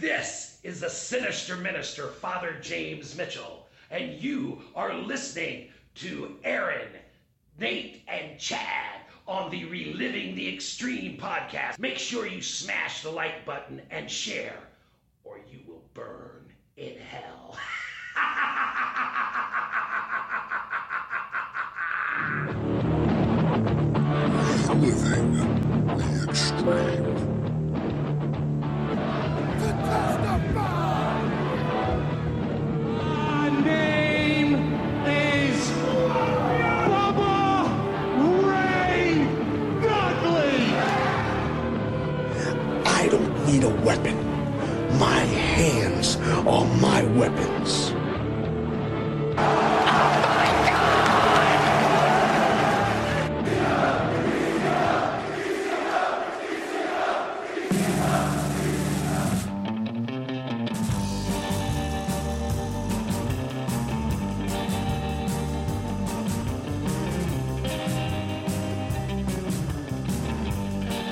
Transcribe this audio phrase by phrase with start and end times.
[0.00, 6.88] This is the sinister minister, Father James Mitchell, and you are listening to Aaron,
[7.58, 11.78] Nate, and Chad on the Reliving the Extreme podcast.
[11.78, 14.56] Make sure you smash the like button and share,
[15.22, 16.46] or you will burn
[16.78, 17.58] in hell.
[24.66, 25.32] Reliving
[25.98, 26.99] the extreme.
[43.90, 44.16] Weapon.
[45.00, 47.92] My hands are my weapons.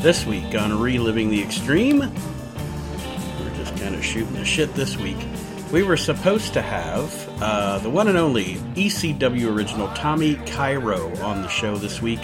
[0.00, 2.12] This week on Reliving the Extreme,
[4.02, 5.18] shooting the shit this week.
[5.72, 11.42] We were supposed to have uh, the one and only ECW original Tommy Cairo on
[11.42, 12.20] the show this week,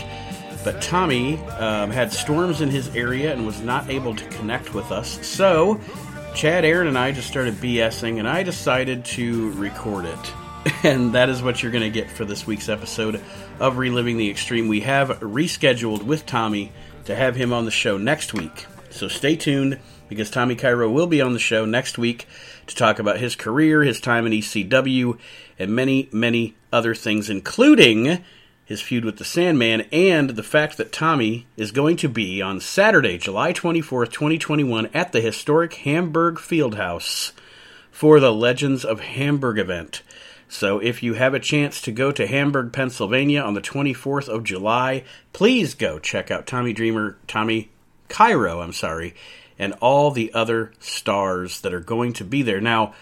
[0.64, 4.91] but Tommy um, had storms in his area and was not able to connect with
[4.91, 5.25] us.
[5.27, 5.78] So,
[6.34, 10.19] Chad, Aaron, and I just started BSing, and I decided to record it.
[10.83, 13.22] And that is what you're going to get for this week's episode
[13.61, 14.69] of Reliving the Extreme.
[14.69, 16.72] We have rescheduled with Tommy
[17.05, 18.64] to have him on the show next week.
[18.88, 19.78] So stay tuned
[20.15, 22.27] because Tommy Cairo will be on the show next week
[22.67, 25.19] to talk about his career, his time in ECW,
[25.59, 28.25] and many, many other things, including
[28.65, 32.61] his feud with the Sandman and the fact that Tommy is going to be on
[32.61, 37.33] Saturday, July 24th, 2021, at the historic Hamburg Fieldhouse
[37.91, 40.03] for the Legends of Hamburg event.
[40.49, 44.44] So if you have a chance to go to Hamburg, Pennsylvania on the 24th of
[44.44, 47.71] July, please go check out Tommy Dreamer, Tommy
[48.09, 49.15] Cairo, I'm sorry,
[49.59, 52.60] and all the other stars that are going to be there.
[52.60, 52.94] Now,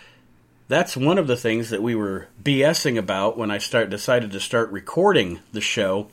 [0.69, 4.41] that's one of the things that we were BSing about when I start decided to
[4.41, 6.09] start recording the show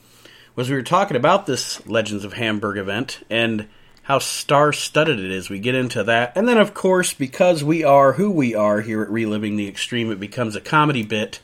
[0.56, 3.68] was we were talking about this Legends of Hamburg event and
[4.04, 5.50] how star-studded it is.
[5.50, 6.34] We get into that.
[6.36, 10.12] And then of course, because we are who we are here at Reliving the Extreme,
[10.12, 11.42] it becomes a comedy bit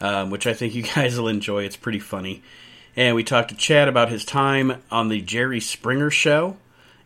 [0.00, 1.64] um, which I think you guys will enjoy.
[1.64, 2.42] It's pretty funny.
[2.96, 6.56] And we talked to Chad about his time on the Jerry Springer show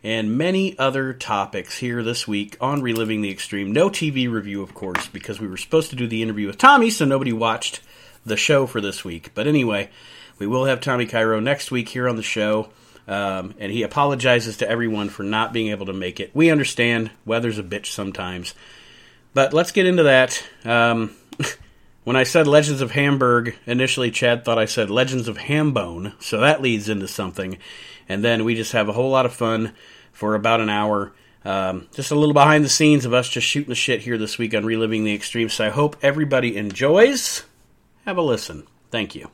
[0.05, 3.73] and many other topics here this week on Reliving the Extreme.
[3.73, 6.91] No TV review, of course, because we were supposed to do the interview with Tommy,
[6.91, 7.81] so nobody watched
[8.27, 9.31] the show for this week.
[9.35, 9.91] But anyway,
[10.39, 12.71] we will have Tommy Cairo next week here on the show.
[13.07, 16.31] Um, and he apologizes to everyone for not being able to make it.
[16.35, 18.55] We understand weather's a bitch sometimes.
[19.35, 20.43] But let's get into that.
[20.65, 21.17] Um,
[22.05, 26.41] when I said Legends of Hamburg, initially Chad thought I said Legends of Hambone, so
[26.41, 27.59] that leads into something.
[28.12, 29.73] And then we just have a whole lot of fun
[30.12, 31.12] for about an hour.
[31.47, 34.37] Um, just a little behind the scenes of us just shooting the shit here this
[34.37, 35.49] week on Reliving the Extreme.
[35.49, 37.45] So I hope everybody enjoys.
[38.05, 38.67] Have a listen.
[38.91, 39.31] Thank you.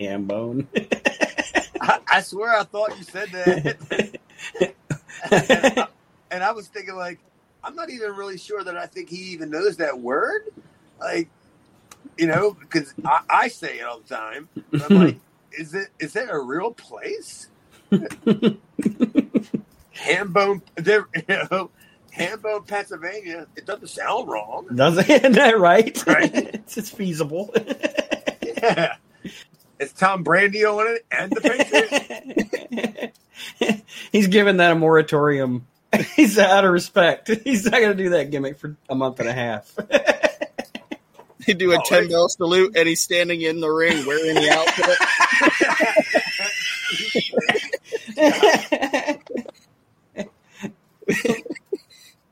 [0.00, 0.66] Hambone.
[1.80, 4.16] I, I swear I thought you said that.
[5.30, 5.86] and, I,
[6.32, 7.20] and I was thinking, like,
[7.62, 10.42] I'm not even really sure that I think he even knows that word.
[10.98, 11.28] Like,
[12.18, 14.48] you know, because I, I say it all the time.
[14.70, 15.16] But I'm like,
[15.52, 17.48] is it is it a real place?
[19.94, 21.70] Hambone, there, you know,
[22.16, 23.46] Hambone, Pennsylvania.
[23.56, 24.66] It doesn't sound wrong.
[24.74, 26.06] Doesn't Isn't that right?
[26.06, 26.30] Right.
[26.54, 27.52] it's, it's feasible.
[28.42, 28.96] Yeah.
[29.80, 31.40] It's Tom Brandi on it and the
[32.70, 33.18] Patriots.
[34.12, 35.66] He's giving that a moratorium.
[36.14, 37.28] He's out of respect.
[37.44, 39.74] He's not going to do that gimmick for a month and a half.
[41.46, 44.36] They do a Oh, ten it- bell salute, and he's standing in the ring wearing
[44.36, 44.98] the outfit.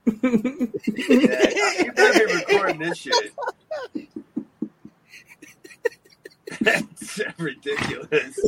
[0.07, 3.33] You better be recording this shit.
[6.61, 8.39] That's ridiculous.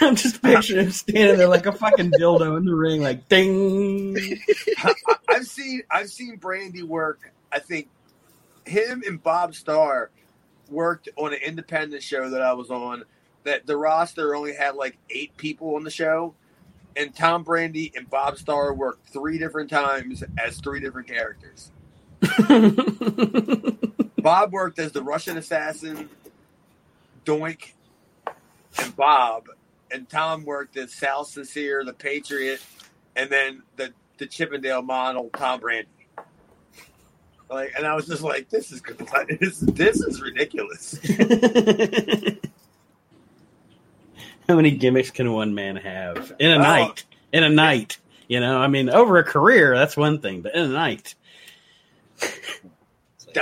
[0.00, 4.16] I'm just picturing him standing there like a fucking dildo in the ring, like ding.
[5.28, 7.32] I've seen I've seen Brandi work.
[7.52, 7.88] I think
[8.66, 10.10] him and Bob Starr
[10.70, 13.04] worked on an independent show that I was on.
[13.44, 16.34] That the roster only had like eight people on the show,
[16.96, 21.70] and Tom Brandi and Bob Starr worked three different times as three different characters.
[24.22, 26.08] Bob worked as the Russian assassin,
[27.24, 27.72] Doink,
[28.80, 29.46] and Bob,
[29.90, 32.60] and Tom worked as Sal Sincere, the Patriot,
[33.16, 35.86] and then the the Chippendale model Tom Brandi.
[37.50, 38.82] Like, and I was just like, this is
[39.40, 40.98] this, this is ridiculous.
[44.48, 46.58] How many gimmicks can one man have in a Oh.
[46.58, 47.04] night?
[47.32, 47.98] In a night,
[48.28, 48.58] you know.
[48.58, 51.14] I mean, over a career, that's one thing, but in a night,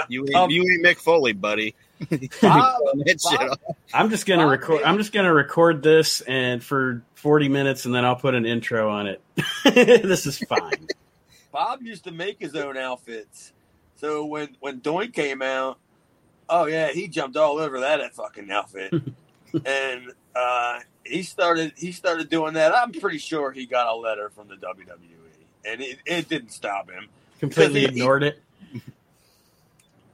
[0.08, 1.74] You ain't, Um, you ain't Mick Foley, buddy.
[2.42, 2.82] Bob,
[3.22, 3.58] Bob-
[3.94, 4.68] I'm just gonna Bob record.
[4.78, 4.84] Bailey.
[4.84, 8.90] I'm just gonna record this and for 40 minutes, and then I'll put an intro
[8.90, 9.22] on it.
[9.64, 10.88] this is fine.
[11.52, 13.52] Bob used to make his own outfits.
[13.98, 15.78] So when when Doink came out,
[16.50, 18.92] oh yeah, he jumped all over that fucking outfit,
[19.64, 22.76] and uh, he started he started doing that.
[22.76, 24.98] I'm pretty sure he got a letter from the WWE,
[25.64, 27.08] and it, it didn't stop him.
[27.40, 28.42] Completely he- ignored it.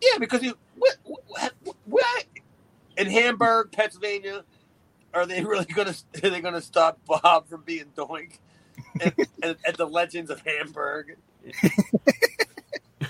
[0.04, 0.96] Yeah, because he what,
[1.28, 1.52] what,
[1.84, 2.24] what
[2.96, 4.42] in Hamburg, Pennsylvania,
[5.14, 5.94] are they really gonna
[6.24, 8.38] are they gonna stop Bob from being Doink
[9.00, 11.16] at, at, at the Legends of Hamburg?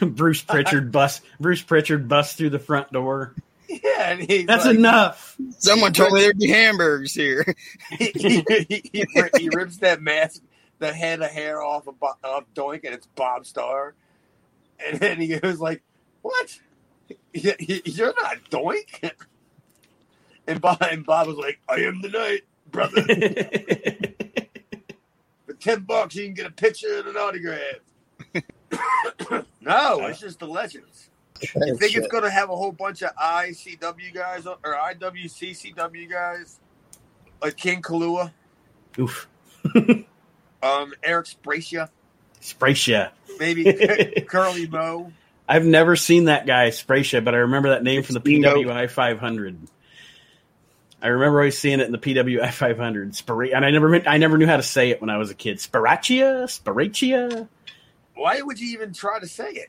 [0.00, 1.22] Bruce Pritchard bust.
[1.40, 3.34] Bruce Pritchard busts through the front door.
[3.84, 5.36] Yeah, and he's That's like, enough.
[5.58, 7.44] Someone told me there'd be hamburgers here.
[7.98, 9.06] he, he, he, he,
[9.38, 10.42] he rips that mask,
[10.78, 13.94] the head of hair off of, Bo- of Doink, and it's Bob Starr.
[14.84, 15.82] And then he goes like,
[16.22, 16.58] "What?
[17.08, 19.12] Y- y- You're not Doink."
[20.44, 22.40] And Bob, and Bob was like, "I am the night,
[22.72, 23.00] brother.
[25.46, 27.76] For ten bucks, you can get a picture and an autograph."
[29.60, 31.10] no, it's just the legends.
[31.42, 36.60] You think it's going to have a whole bunch of ICW guys or IWCCW guys
[37.42, 38.32] like King Kalua?
[38.98, 39.28] Oof.
[40.62, 41.88] Um, Eric Sbraccia,
[42.40, 43.10] Spracia.
[43.40, 43.64] maybe
[44.28, 45.12] Curly Mo.
[45.48, 48.20] I've never seen that guy Spracia, but I remember that name from the.
[48.20, 49.58] PWI 500.
[51.02, 53.16] I remember always seeing it in the PWI 500.
[53.16, 55.34] Spira- and I never I never knew how to say it when I was a
[55.34, 55.56] kid.
[55.56, 57.48] Spirachia, Spirachia.
[58.14, 59.68] Why would you even try to say it?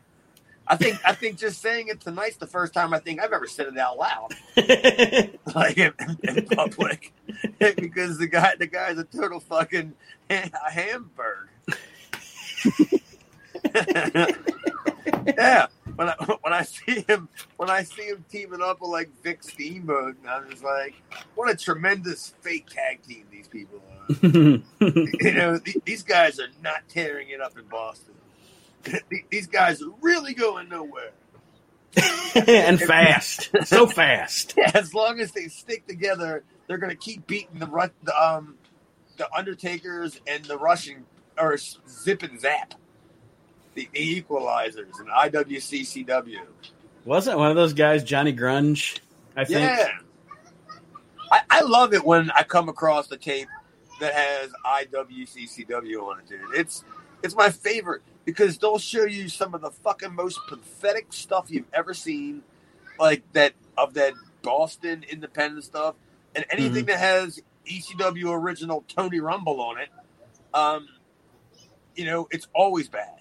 [0.67, 3.47] I think I think just saying it tonight's the first time I think I've ever
[3.47, 4.33] said it out loud,
[5.55, 5.93] like in,
[6.23, 7.11] in public,
[7.59, 9.93] because the guy the guy's a total fucking
[10.29, 11.49] ha- Hamburg.
[15.37, 17.27] yeah, when I when I see him
[17.57, 20.95] when I see him teaming up with like Vic Steamboat, and I'm just like,
[21.35, 24.03] what a tremendous fake tag team these people are.
[24.23, 28.13] you know, th- these guys are not tearing it up in Boston.
[29.09, 31.11] Th- these guys are really going nowhere.
[32.47, 33.49] and fast.
[33.65, 34.55] So fast.
[34.57, 38.55] Yeah, as long as they stick together, they're going to keep beating the the um
[39.17, 41.05] the Undertakers and the Russian
[41.37, 42.73] or Zip and Zap,
[43.75, 46.41] the, the Equalizers and IWCCW.
[47.05, 48.99] Wasn't one of those guys Johnny Grunge?
[49.35, 49.59] I think.
[49.59, 49.89] Yeah,
[51.31, 53.47] I, I love it when I come across the tape
[53.99, 56.41] that has IWCCW on it, dude.
[56.55, 56.83] It's
[57.23, 61.65] it's my favorite because they'll show you some of the fucking most pathetic stuff you've
[61.73, 62.43] ever seen,
[62.99, 65.95] like that of that Boston independent stuff,
[66.35, 69.89] and anything that has ECW original Tony Rumble on it.
[70.53, 70.87] Um,
[71.95, 73.15] you know, it's always bad.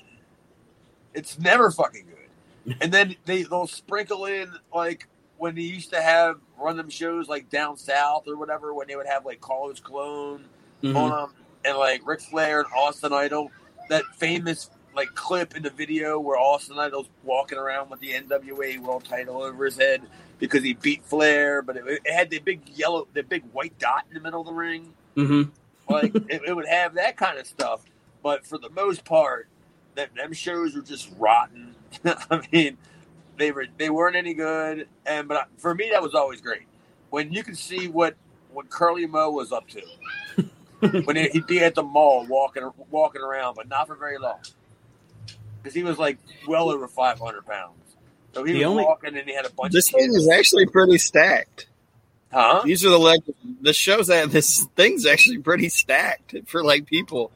[1.14, 2.76] It's never fucking good.
[2.80, 7.28] And then they they'll sprinkle in like when they used to have run them shows
[7.28, 10.42] like down south or whatever when they would have like Carlos Colón
[10.82, 10.94] Mhm.
[10.96, 11.32] on them
[11.64, 13.50] and like Ric Flair and Austin Idol.
[13.88, 18.78] That famous like clip in the video where Austin Idol's walking around with the NWA
[18.78, 20.02] World Title over his head
[20.38, 24.04] because he beat Flair, but it, it had the big yellow, the big white dot
[24.08, 24.92] in the middle of the ring.
[25.16, 25.50] Mm-hmm.
[25.92, 27.82] Like it, it would have that kind of stuff,
[28.22, 29.48] but for the most part,
[29.94, 31.74] that them shows were just rotten.
[32.04, 32.76] I mean,
[33.38, 36.62] they were they weren't any good, and but for me that was always great
[37.12, 38.16] when you could see what
[38.52, 39.82] what Curly Mo was up to
[41.04, 44.38] when he- he'd be at the mall walking walking around, but not for very long
[45.62, 47.74] because he was like well over five hundred pounds.
[48.34, 50.28] So he The was only- walking and he had a bunch This of thing is
[50.28, 51.66] actually pretty stacked.
[52.32, 52.62] huh?
[52.64, 53.20] These are the leg.
[53.60, 57.30] The shows that this thing's actually pretty stacked for like people.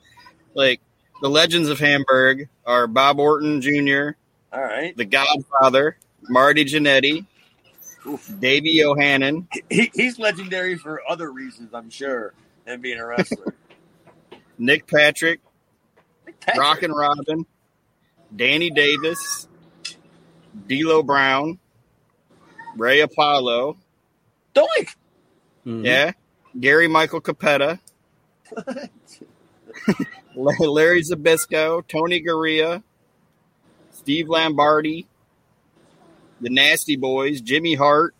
[0.54, 0.80] Like
[1.20, 4.10] the legends of Hamburg are Bob Orton Jr.,
[4.52, 7.26] All right, The Godfather, Marty Jannetty,
[8.38, 12.32] Davey O'Hannon, he, he's legendary for other reasons, I'm sure,
[12.66, 13.54] than being a wrestler.
[14.58, 15.40] Nick Patrick,
[16.40, 16.58] Patrick.
[16.60, 17.46] Rockin' Robin,
[18.34, 19.48] Danny Davis,
[20.66, 21.58] D'Lo Brown,
[22.76, 23.76] Ray Apollo,
[24.54, 24.94] Doink.
[25.66, 25.84] Mhm.
[25.84, 26.12] yeah,
[26.58, 27.78] Gary Michael Cappetta,
[30.36, 32.82] Larry Zbyszko, Tony Garea,
[33.92, 35.06] Steve Lombardi,
[36.40, 38.14] the Nasty Boys, Jimmy Hart,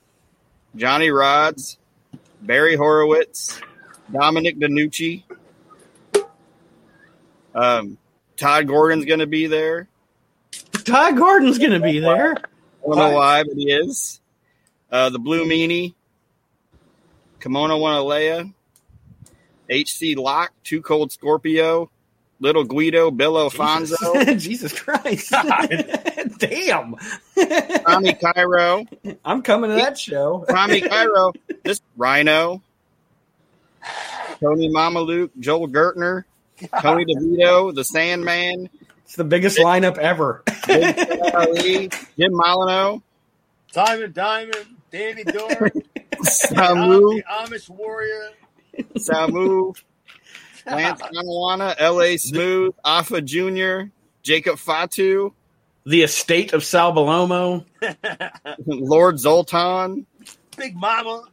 [0.75, 1.77] Johnny Rodz,
[2.43, 3.61] Barry Horowitz,
[4.13, 5.23] Dominic DeNucci,
[7.55, 7.99] Um,
[8.37, 9.89] Todd Gordon's going to be there.
[10.85, 12.33] Todd Gordon's going to be there.
[12.37, 14.21] I don't know why, but he is.
[14.91, 15.95] Uh, the Blue Meanie,
[17.41, 18.53] Kimona Wanalaya,
[19.71, 21.91] HC Loc, Too Cold Scorpio,
[22.39, 23.97] Little Guido, Bill Alfonso,
[24.37, 25.31] Jesus Christ.
[26.39, 26.95] Damn.
[27.87, 28.85] Tommy Cairo,
[29.25, 30.45] I'm coming to that show.
[30.49, 31.33] Tommy Cairo,
[31.65, 32.63] this Rhino,
[34.41, 36.25] Tony Mamaluke, Joel Gertner,
[36.81, 38.69] Tony DeVito, the Sandman,
[39.05, 40.43] It's the biggest lineup ever.
[40.67, 40.99] Big
[41.35, 41.89] Ali,
[42.19, 43.03] Jim Molineaux,
[43.73, 45.71] Simon Diamond, Danny Dorn,
[46.23, 48.31] Samu, the Amish Warrior.
[48.99, 49.77] Samu,
[50.67, 52.17] Lance Kanawana, L.A.
[52.17, 53.91] Smooth, Afa Jr.,
[54.23, 55.33] Jacob Fatu,
[55.85, 57.65] the estate of Sal Bellomo.
[58.67, 60.07] Lord Zoltan,
[60.57, 61.25] Big Mama.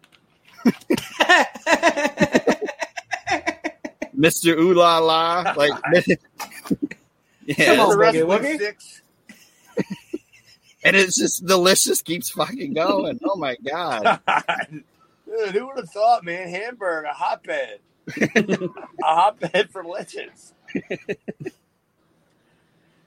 [4.17, 4.57] Mr.
[4.57, 5.71] Ooh La La, like
[7.45, 8.57] yeah, Come on, the rest Boogie of Woogie.
[8.57, 9.01] six.
[10.83, 13.19] and it's just the list just keeps fucking going.
[13.23, 14.19] Oh my god,
[15.25, 16.47] Dude, who would have thought, man?
[16.49, 17.79] Hamburg, a hotbed.
[18.17, 18.69] a
[19.01, 20.53] hotbed for legends.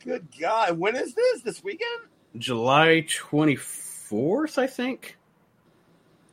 [0.05, 0.79] Good God.
[0.79, 1.43] When is this?
[1.43, 2.03] This weekend?
[2.37, 5.17] July 24th, I think.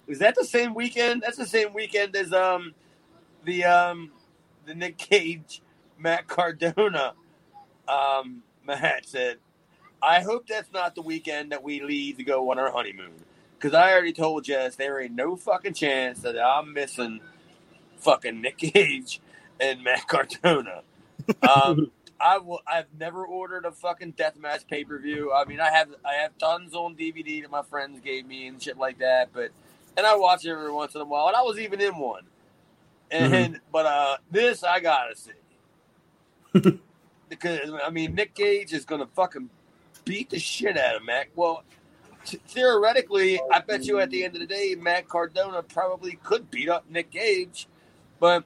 [0.07, 1.21] Is that the same weekend?
[1.21, 2.73] That's the same weekend as um
[3.45, 4.11] the um
[4.65, 5.61] the Nick Gage
[5.97, 7.13] Matt Cardona
[7.87, 9.37] um match said.
[10.01, 13.13] I hope that's not the weekend that we leave to go on our honeymoon.
[13.57, 17.21] Because I already told Jess there ain't no fucking chance that I'm missing
[17.99, 19.21] fucking Nick Gage
[19.59, 20.81] and Matt Cardona.
[21.41, 22.59] Um, I will.
[22.67, 25.31] I've never ordered a fucking deathmatch pay per view.
[25.31, 25.89] I mean, I have.
[26.03, 29.29] I have tons on DVD that my friends gave me and shit like that.
[29.31, 29.51] But
[29.97, 31.27] and I watch it every once in a while.
[31.27, 32.23] And I was even in one.
[33.11, 35.31] And but uh, this I gotta see
[37.29, 39.49] because I mean Nick Gage is gonna fucking
[40.05, 41.29] beat the shit out of Mac.
[41.35, 41.63] Well,
[42.25, 46.49] t- theoretically, I bet you at the end of the day, Matt Cardona probably could
[46.49, 47.67] beat up Nick Gage,
[48.19, 48.43] but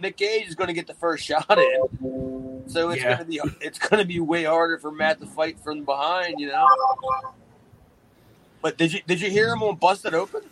[0.00, 3.16] Nick Gage is to get the first shot in, so it's Yeah.
[3.16, 6.66] to be it's to be way harder for Matt to fight from behind, you know.
[8.60, 10.42] But did you did you hear him on Busted Open?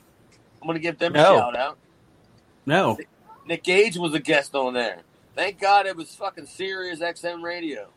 [0.61, 1.79] I'm going to give them a shout out.
[2.67, 2.99] No.
[3.47, 5.01] Nick Gage was a guest on there.
[5.35, 7.89] Thank God it was fucking Sirius XM radio.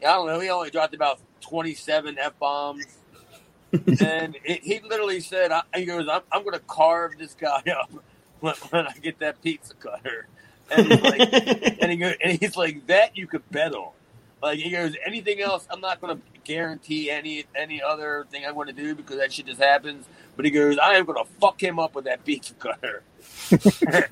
[0.00, 0.38] I don't know.
[0.40, 2.86] He only dropped about 27 F bombs.
[3.72, 7.62] and it, he literally said, I, he goes, I'm, I'm going to carve this guy
[7.78, 7.90] up
[8.40, 10.28] when, when I get that pizza cutter.
[10.70, 11.20] And he's like,
[11.82, 13.92] and, he goes, and he's like, that you could bet on.
[14.42, 18.54] Like, he goes, anything else, I'm not going to guarantee any any other thing I'm
[18.54, 20.06] going to do because that shit just happens.
[20.36, 23.02] But he goes, I am going to fuck him up with that pizza cutter.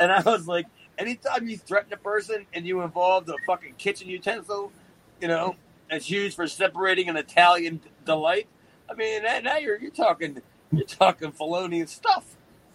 [0.00, 0.66] and I was like,
[0.98, 4.72] anytime you threaten a person and you involve the fucking kitchen utensil,
[5.20, 5.56] you know,
[5.88, 8.46] that's used for separating an Italian delight.
[8.90, 12.36] I mean, now now you're you're talking you're talking felonious stuff.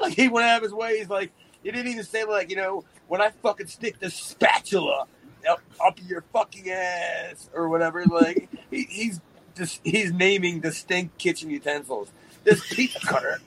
[0.00, 0.98] like he went out of his way.
[0.98, 5.06] He's like, he didn't even say like, you know, when I fucking stick the spatula
[5.46, 8.04] up, up your fucking ass or whatever.
[8.04, 9.20] Like he, he's
[9.56, 12.10] just he's naming distinct kitchen utensils.
[12.44, 13.40] This pizza cutter.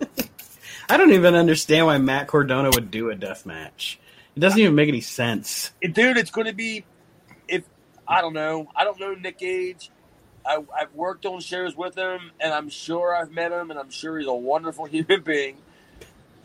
[0.88, 3.98] I don't even understand why Matt Cardona would do a death match.
[4.36, 5.72] It doesn't even make any sense.
[5.80, 6.84] dude, it's going to be
[7.48, 7.64] if
[8.06, 8.68] I don't know.
[8.74, 9.90] I don't know Nick Gage.
[10.44, 13.90] I, I've worked on shows with him, and I'm sure I've met him, and I'm
[13.90, 15.56] sure he's a wonderful human being.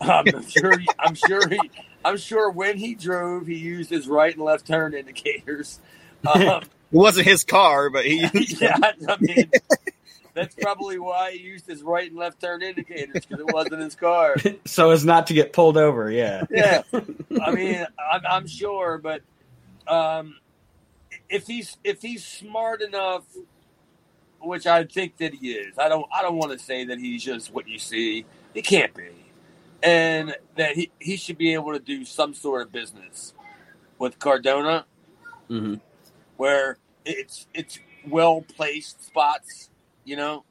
[0.00, 0.78] Um, I'm sure.
[0.78, 1.58] He, I'm sure he.
[2.08, 5.80] I'm sure when he drove, he used his right and left turn indicators.
[6.26, 9.48] Um, it wasn't his car, but he used yeah, I mean,
[10.34, 13.94] that's probably why he used his right and left turn indicators because it wasn't his
[13.94, 14.34] car.
[14.64, 16.42] So as not to get pulled over, yeah.
[16.50, 16.82] yeah.
[17.40, 19.22] I mean, I'm, I'm sure, but
[19.86, 20.38] um,
[21.28, 23.22] if he's if he's smart enough,
[24.40, 27.22] which I think that he is, I don't I don't want to say that he's
[27.22, 28.24] just what you see.
[28.54, 29.10] He can't be,
[29.82, 33.34] and that he he should be able to do some sort of business
[33.98, 34.84] with Cardona,
[35.48, 35.74] hmm
[36.36, 39.70] where it's it's well placed spots.
[40.04, 40.44] You know,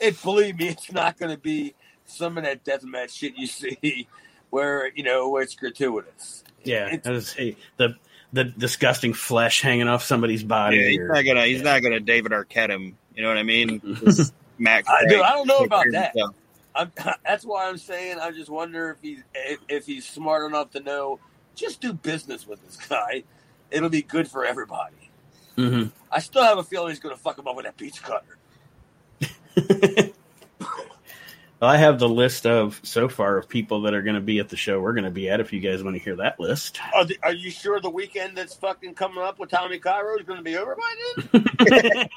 [0.00, 1.74] it believe me, it's not going to be
[2.06, 4.08] some of that deathmatch shit you see
[4.50, 6.44] where you know where it's gratuitous.
[6.64, 6.86] Yeah.
[6.86, 7.96] It's- I was- hey, the
[8.32, 10.76] the disgusting flesh hanging off somebody's body.
[10.76, 11.46] Yeah, he's or- not gonna.
[11.46, 11.72] He's yeah.
[11.72, 12.96] not gonna David Arquette him.
[13.16, 13.80] You know what I mean?
[14.04, 14.84] Just Matt.
[14.88, 16.12] I, Craig dude, I don't know about that.
[16.12, 16.34] himself.
[16.74, 16.92] I'm,
[17.26, 20.80] that's why I'm saying I just wonder if he's if, if he's smart enough to
[20.80, 21.20] know
[21.54, 23.24] just do business with this guy.
[23.70, 25.10] It'll be good for everybody.
[25.56, 25.92] Mhm.
[26.10, 28.38] I still have a feeling he's going to fuck him up with that pizza cutter.
[31.62, 34.48] I have the list of so far of people that are going to be at
[34.48, 34.80] the show.
[34.80, 35.40] We're going to be at.
[35.40, 38.34] If you guys want to hear that list, Are, the, are you sure the weekend
[38.36, 40.94] that's fucking coming up with Tommy Cairo is going to be over by
[41.32, 42.08] then?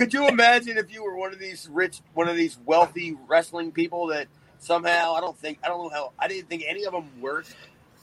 [0.01, 3.71] could, you imagine if you were one of these rich, one of these wealthy wrestling
[3.71, 4.27] people that
[4.59, 7.55] somehow I don't think I don't know how I didn't think any of them worked,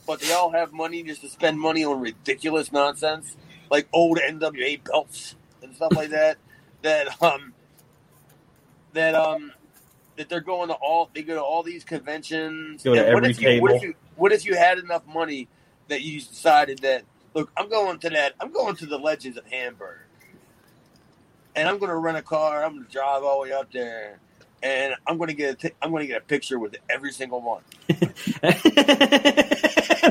[0.07, 3.37] but they all have money just to spend money on ridiculous nonsense
[3.71, 6.39] like old NWA belts and stuff like that.
[6.81, 7.55] That um
[8.93, 9.53] that um
[10.17, 12.85] that they're going to all they go to all these conventions.
[12.85, 15.05] Go to And what every if you, What if, you, what if you had enough
[15.05, 15.49] money
[15.89, 17.03] that you decided that
[17.35, 18.35] look, I'm going to that.
[18.41, 19.99] I'm going to the Legends of Hamburg,
[21.59, 22.65] and I'm going to rent a car.
[22.65, 24.21] I'm going to drive all the way up there,
[24.63, 27.13] and I'm going to get a t- I'm going to get a picture with every
[27.13, 27.63] single one.
[27.89, 28.15] and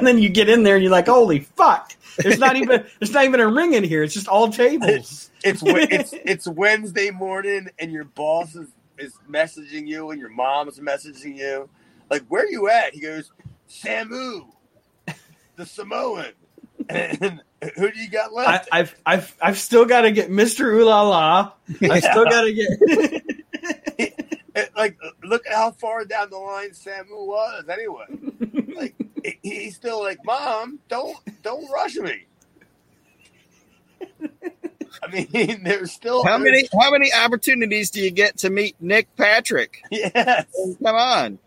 [0.06, 3.24] then you get in there and you're like, "Holy fuck!" There's not even there's not
[3.24, 4.04] even a ring in here.
[4.04, 5.32] It's just all tables.
[5.44, 10.68] It's it's it's Wednesday morning, and your boss is, is messaging you, and your mom
[10.68, 11.70] is messaging you,
[12.10, 13.32] like, "Where are you at?" He goes,
[13.70, 14.48] "Samu,
[15.56, 16.34] the Samoan."
[16.90, 17.42] And
[17.76, 18.70] who do you got left?
[18.72, 21.52] I've I've I've still got to get Mister Ooh La La.
[21.82, 24.18] I still got to get.
[24.76, 27.66] like, look at how far down the line Samu was.
[27.70, 28.06] Anyway,
[28.76, 28.96] like,
[29.42, 32.26] he's still like, "Mom, don't don't rush me."
[35.04, 39.16] I mean, there's still How many how many opportunities do you get to meet Nick
[39.16, 39.82] Patrick?
[39.92, 40.46] Yes,
[40.84, 41.40] Come on.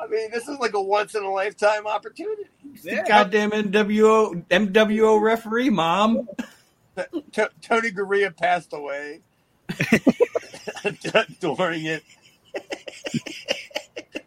[0.00, 2.44] I mean, this is like a once in a lifetime opportunity.
[2.82, 3.06] Yeah.
[3.06, 6.28] Goddamn NWO MWO referee, mom.
[7.32, 9.20] T- Tony Garea passed away
[11.40, 12.02] during it.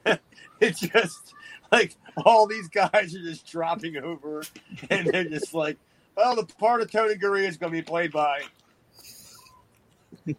[0.60, 1.34] it's just
[1.72, 4.44] like all these guys are just dropping over,
[4.90, 5.78] and they're just like,
[6.16, 8.42] "Well, the part of Tony Garea is going to be played by,"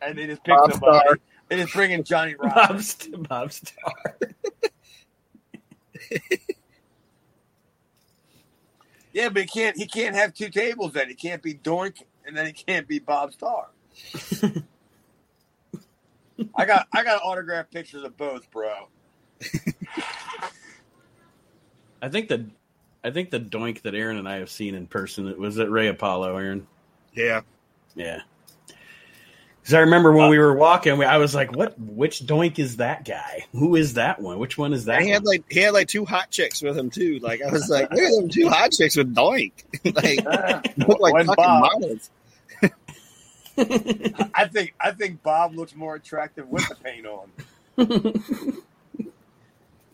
[0.01, 0.99] and they just pick Bob somebody.
[0.99, 1.19] Starr.
[1.49, 2.97] They just bring in Johnny Bob, Roberts.
[3.05, 4.19] St- Bob Starr.
[9.15, 9.77] Yeah, but he can't.
[9.77, 10.93] He can't have two tables.
[10.93, 13.69] Then he can't be Doink, and then he can't be Bob Starr.
[16.57, 18.89] I got I got autographed pictures of both, bro.
[22.03, 22.47] I think the
[23.05, 25.71] I think the doink that Aaron and I have seen in person it was at
[25.71, 26.67] Ray Apollo, Aaron.
[27.13, 27.43] Yeah.
[27.95, 28.21] Yeah.
[29.65, 31.81] Because I remember when uh, we were walking, I was like, "What?
[31.81, 33.47] Which doink is that guy?
[33.53, 34.39] Who is that one?
[34.39, 36.77] Which one is that?" And he had like he had like two hot chicks with
[36.77, 37.19] him too.
[37.21, 39.53] Like I was like, look at them two hot chicks with Doink.
[39.97, 42.11] like ah, look like When fucking Bob- models.
[44.35, 47.31] I think I think Bob looks more attractive with the paint on.
[47.77, 48.17] But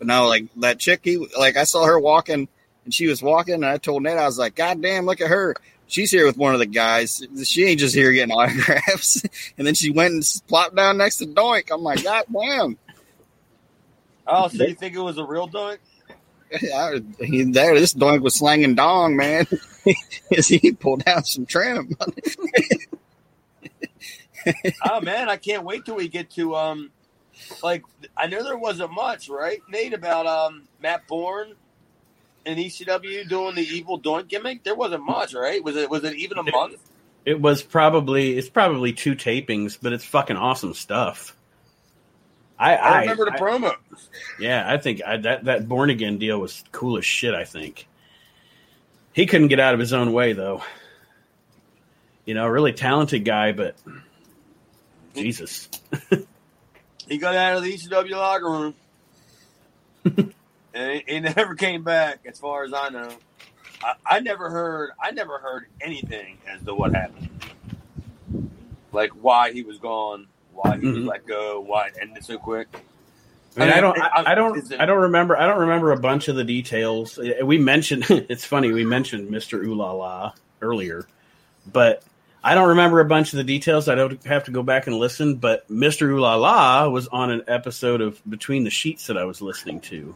[0.06, 2.48] no, like that chick, he like I saw her walking,
[2.84, 5.28] and she was walking, and I told Ned, I was like, God damn, look at
[5.28, 5.54] her.
[5.90, 7.20] She's here with one of the guys.
[7.42, 9.22] She ain't just here getting autographs.
[9.58, 11.68] and then she went and plopped down next to Doink.
[11.72, 12.78] I'm like, God damn.
[14.24, 15.78] Oh, so you think it was a real Doink?
[16.54, 19.46] I, he, there, this Doink was slanging dong, man.
[20.36, 21.96] As he pulled down some trim.
[24.88, 26.90] oh man, I can't wait till we get to um,
[27.62, 27.82] like
[28.16, 31.54] I know there wasn't much, right, Nate, about um Matt Borne
[32.46, 34.64] and ECW doing the evil doink gimmick.
[34.64, 35.62] There wasn't much, right?
[35.62, 36.76] Was it was it even a month?
[37.26, 41.36] It was probably it's probably two tapings, but it's fucking awesome stuff.
[42.58, 43.74] I, I I remember the I- promo.
[44.38, 47.34] Yeah, I think I, that that born again deal was cool as shit.
[47.34, 47.86] I think
[49.12, 50.62] he couldn't get out of his own way though.
[52.26, 53.76] You know, really talented guy, but
[55.14, 55.68] Jesus,
[57.08, 58.74] He got out of the ECW locker room,
[60.74, 63.10] and he, never came back, as far as I know.
[63.82, 64.90] I, I never heard.
[65.02, 67.28] I never heard anything as to what happened,
[68.92, 71.06] like why he was gone, why he was Mhm.
[71.06, 72.68] let go, why it ended so quick.
[73.56, 75.36] I, mean, I don't, I, I- don't, I don't remember.
[75.36, 77.18] I don't remember a bunch of the details.
[77.42, 78.04] We mentioned.
[78.08, 78.70] It's funny.
[78.72, 81.04] We mentioned Mister Ooh La La earlier,
[81.70, 82.04] but
[82.44, 83.88] I don't remember a bunch of the details.
[83.88, 85.36] I don't have to go back and listen.
[85.36, 89.24] But Mister Ooh La La was on an episode of Between the Sheets that I
[89.24, 90.14] was listening to,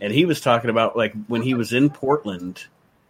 [0.00, 2.64] and he was talking about like when he was in Portland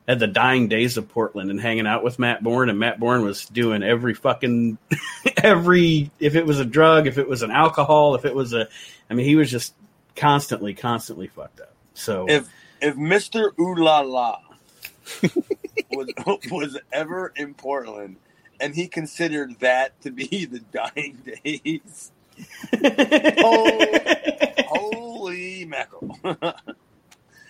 [0.06, 3.22] at the dying days of Portland and hanging out with Matt Borne, and Matt Borne
[3.22, 4.78] was doing every fucking
[5.42, 8.68] every if it was a drug, if it was an alcohol, if it was a,
[9.08, 9.74] I mean, he was just
[10.16, 11.74] constantly, constantly fucked up.
[11.94, 12.48] So If
[12.80, 14.40] if Mister Ooh La La
[15.90, 16.08] was
[16.50, 18.16] was ever in Portland,
[18.60, 22.12] and he considered that to be the dying days,
[23.42, 23.86] oh,
[25.64, 26.54] holy mackerel!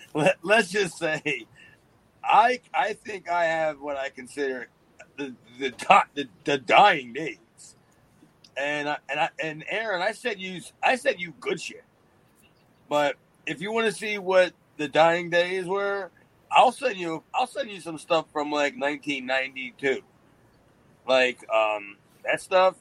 [0.15, 1.47] Let, let's just say,
[2.23, 4.69] I I think I have what I consider
[5.17, 5.73] the the
[6.15, 7.37] the, the dying days.
[8.57, 11.83] and I, and I, and Aaron, I said you, I said you good shit.
[12.89, 16.11] But if you want to see what the dying days were,
[16.51, 20.01] I'll send you, I'll send you some stuff from like 1992.
[21.07, 22.75] Like um that stuff.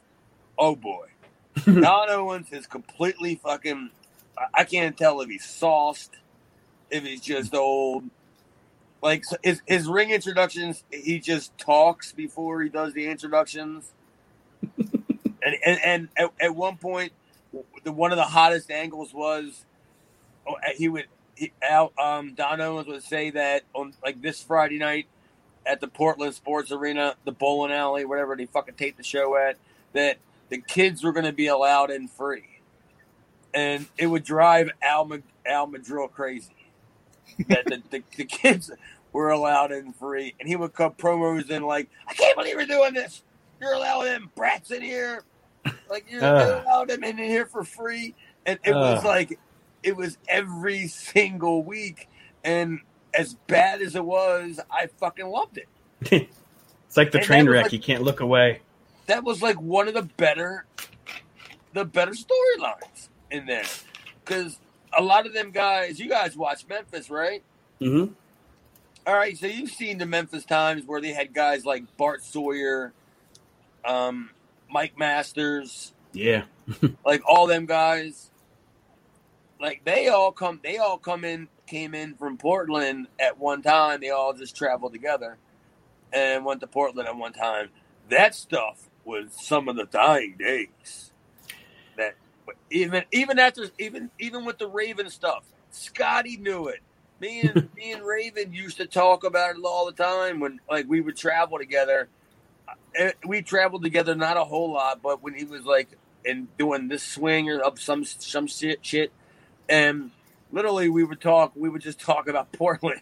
[0.58, 1.08] Oh boy,
[1.66, 3.90] Don Owens is completely fucking.
[4.54, 6.16] I- can't tell if he's sauced,
[6.90, 8.04] if he's just old.
[9.02, 13.92] Like his his ring introductions, he just talks before he does the introductions.
[14.78, 17.12] and and, and at, at one point,
[17.84, 19.64] the one of the hottest angles was
[20.48, 24.78] oh, he would he, Al, um, Don Owens would say that on like this Friday
[24.78, 25.06] night
[25.66, 29.56] at the Portland Sports Arena, the bowling alley, whatever they fucking taped the show at,
[29.92, 30.18] that
[30.48, 32.53] the kids were going to be allowed in free,
[33.54, 35.10] and it would drive Al
[35.46, 36.54] Al Madril crazy
[37.48, 38.70] that the, the, the kids
[39.12, 42.66] were allowed in free, and he would cut promos in like, "I can't believe we're
[42.66, 43.22] doing this.
[43.60, 45.22] You're allowing them brats in here,
[45.88, 48.14] like you're, you're allowing them in here for free,"
[48.44, 49.38] and it was like
[49.82, 52.08] it was every single week,
[52.42, 52.80] and
[53.14, 55.68] as bad as it was, I fucking loved it.
[56.88, 57.64] it's like the And train wreck.
[57.64, 58.60] like- you can't look away.
[59.06, 60.66] that was like one of the better
[61.72, 63.64] the better storylines in there.
[64.24, 64.58] Because
[64.96, 67.42] a lot of them guys you guys watch memphis right?
[67.80, 68.06] Hmm
[69.06, 72.92] all right so you've seen the memphis times where they had guys like bart sawyer
[73.84, 74.30] um,
[74.70, 75.92] mike masters.
[76.12, 76.44] Yeah.
[77.04, 78.30] like all them guys.
[79.60, 84.00] Like they all come they all come in came in from portland at one time.
[84.00, 85.38] They all just traveled together
[86.12, 87.70] and went to portland at one time.
[88.10, 91.12] That stuff was some of the dying days
[92.70, 96.80] even even after even even with the raven stuff scotty knew it.
[97.20, 100.86] Me and me and raven used to talk about it all the time when like
[100.88, 102.08] we would travel together.
[102.94, 105.88] Eh, we traveled together not a whole lot but when he was like
[106.24, 109.12] and doing this swing or up some some shit shit
[109.68, 110.12] and
[110.52, 113.00] literally we would talk we would just talk about portland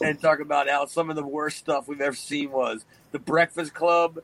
[0.00, 2.84] and talk about how some of the worst stuff we've ever seen was.
[3.12, 4.20] The breakfast club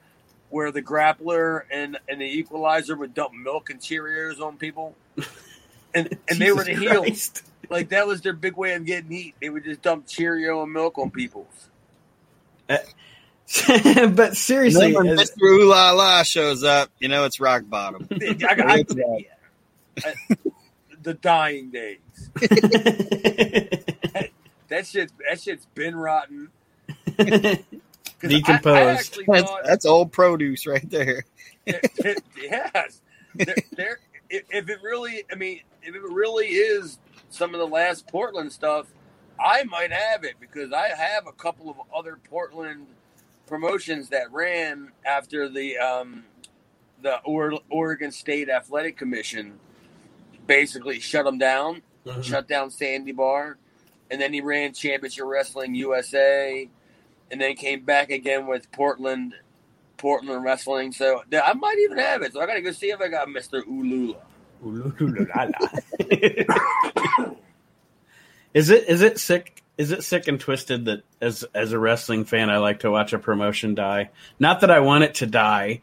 [0.57, 4.95] where the grappler and and the equalizer would dump milk and cheerios on people.
[5.95, 9.11] And and they were the Jesus heels like that was their big way of getting
[9.11, 9.35] heat.
[9.39, 11.47] They would just dump cheerio and milk on people.
[14.15, 15.43] But seriously, when Mr.
[15.43, 18.09] Ooh La La shows up, you know it's rock bottom.
[18.23, 18.85] I, I,
[20.05, 20.37] I- I-
[21.03, 21.99] the dying days.
[24.69, 26.49] That shit's that shit's been rotten
[28.21, 29.21] 'Cause I- I, Decomposed.
[29.27, 31.25] That's, thought, that's old produce right there.
[31.67, 33.01] yes.
[33.35, 33.99] There, there,
[34.31, 36.99] if, if it really, I mean, if it really is
[37.31, 38.87] some of the last Portland stuff,
[39.39, 42.87] I might have it because I have a couple of other Portland
[43.47, 46.25] promotions that ran after the um,
[47.03, 49.59] the or- Oregon State Athletic Commission
[50.47, 52.25] basically shut them down, Mhm.
[52.25, 53.59] shut down Sandy Barr,
[54.11, 56.69] and then he ran Championship Wrestling USA,
[57.31, 59.35] and then came back again with Portland
[59.97, 60.93] Portland Wrestling.
[60.93, 62.33] So I might even have it.
[62.33, 64.21] So I got to go see if I got Mister Ooh La La.
[68.55, 69.63] is it is it sick?
[69.77, 73.13] Is it sick and twisted that as as a wrestling fan, I like to watch
[73.13, 74.11] a promotion die?
[74.39, 75.83] Not that I want it to die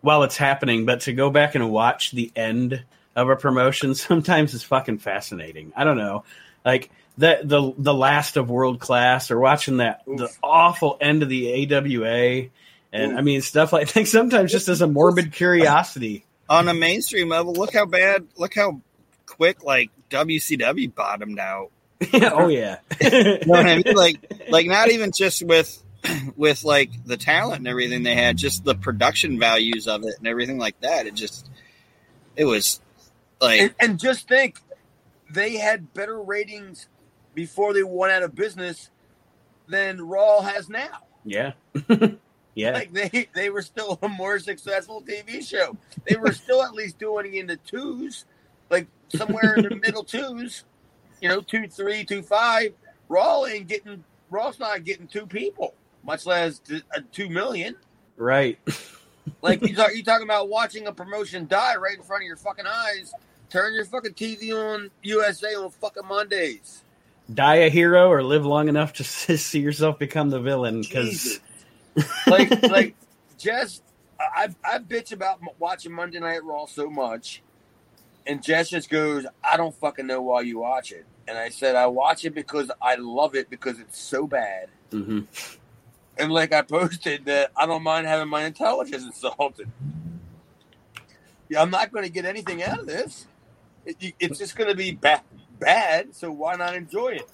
[0.00, 2.84] while it's happening, but to go back and watch the end
[3.16, 5.72] of a promotion sometimes is fucking fascinating.
[5.76, 6.24] I don't know,
[6.64, 11.28] like the the the last of world class or watching that the awful end of
[11.28, 12.48] the AWA.
[12.92, 13.18] And Oof.
[13.18, 14.06] I mean stuff like that.
[14.06, 16.24] Sometimes just as a morbid curiosity.
[16.48, 18.80] On a mainstream level, look how bad, look how
[19.26, 21.70] quick like WCW bottomed out.
[22.12, 22.78] oh yeah.
[23.00, 23.84] You know what I mean?
[23.96, 25.82] Like, like not even just with
[26.36, 30.26] with like the talent and everything they had, just the production values of it and
[30.26, 31.06] everything like that.
[31.06, 31.48] It just,
[32.36, 32.80] it was
[33.40, 34.58] like And, and just think,
[35.34, 36.88] they had better ratings
[37.34, 38.90] before they went out of business
[39.68, 41.02] than Raw has now.
[41.24, 41.52] yeah.
[42.54, 42.70] yeah.
[42.70, 45.76] Like they they were still a more successful TV show.
[46.08, 48.26] They were still at least doing it in the twos,
[48.70, 50.64] like somewhere in the middle twos.
[51.20, 52.74] You know, two three, two five.
[53.08, 57.76] Raw ain't getting Raw's not getting two people, much less uh, two million.
[58.16, 58.58] Right.
[59.42, 62.36] Like you talk, you talking about watching a promotion die right in front of your
[62.36, 63.12] fucking eyes.
[63.50, 66.82] Turn your fucking TV on USA on fucking Mondays.
[67.32, 71.40] Die a hero or live long enough to see yourself become the villain because
[72.26, 72.94] like like
[73.38, 73.80] Jess,
[74.20, 77.42] I I bitch about watching Monday Night Raw so much,
[78.26, 81.76] and Jess just goes, "I don't fucking know why you watch it." And I said,
[81.76, 85.26] "I watch it because I love it because it's so bad." Mhm.
[86.18, 89.70] And like I posted that I don't mind having my intelligence insulted.
[91.48, 93.26] yeah, I'm not going to get anything out of this.
[93.86, 95.22] It, it's just going to be bad,
[95.58, 96.14] bad.
[96.14, 97.30] So why not enjoy it?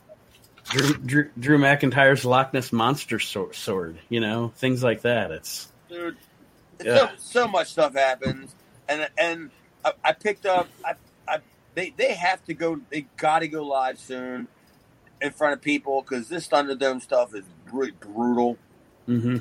[0.64, 5.30] Drew, Drew, Drew McIntyre's Loch Ness monster sword, you know, things like that.
[5.30, 6.16] It's dude.
[6.84, 6.96] Yeah.
[6.96, 8.54] So, so much stuff happens,
[8.88, 9.50] and and
[9.84, 10.68] I, I picked up.
[10.84, 10.94] I,
[11.28, 11.38] I
[11.74, 12.80] they they have to go.
[12.90, 14.48] They got to go live soon
[15.20, 18.56] in front of people because this Thunderdome stuff is really brutal.
[19.06, 19.38] hmm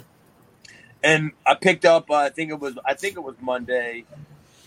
[1.03, 2.09] And I picked up.
[2.09, 2.77] Uh, I think it was.
[2.85, 4.05] I think it was Monday.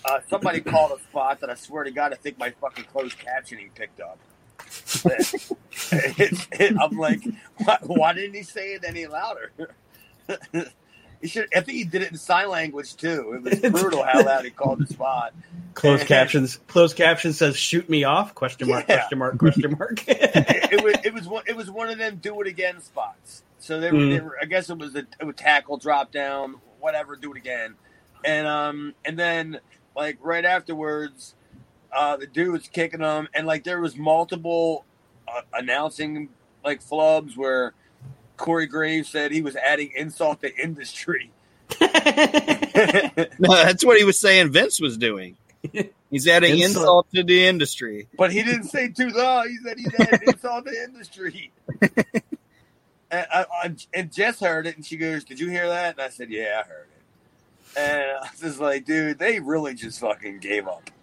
[0.05, 3.17] Uh, somebody called a spot that I swear to God, I think my fucking closed
[3.19, 4.19] captioning picked up.
[5.93, 7.23] It- it- I'm like,
[7.59, 9.53] why, why didn't he say it any louder?
[11.21, 11.49] he should.
[11.55, 13.41] I think he did it in sign language too.
[13.45, 15.35] It was brutal how loud he called the spot.
[15.75, 16.59] closed captions.
[16.69, 18.87] Closed caption says "shoot me off?" Question mark?
[18.89, 18.97] Yeah.
[18.97, 19.39] Question mark?
[19.39, 20.05] Question mark?
[20.09, 20.95] It, was.
[21.05, 21.43] It was one.
[21.47, 23.43] It was one of them do it again spots.
[23.59, 23.99] So they were.
[23.99, 24.25] They Mm.
[24.25, 27.15] were I guess it was a, it was tackle, drop down, whatever.
[27.17, 27.75] Do it again,
[28.25, 29.61] and um, and then
[29.97, 31.35] like right afterwards,
[31.93, 34.85] uh, the dude was kicking them, and like there was multiple
[35.29, 36.29] uh, announcing
[36.65, 37.75] like flubs where
[38.37, 41.31] Corey Graves said he was adding insult to industry.
[43.39, 45.37] No, that's what he was saying Vince was doing.
[46.11, 46.67] He's adding Insult.
[46.83, 48.09] insult to the industry.
[48.17, 49.43] But he didn't say too low.
[49.43, 51.53] He said he's adding insult to industry.
[51.83, 56.01] and, I, I, and Jess heard it, and she goes, "Did you hear that?" And
[56.01, 57.02] I said, "Yeah, I heard it."
[57.77, 60.91] And I was just like, "Dude, they really just fucking gave up.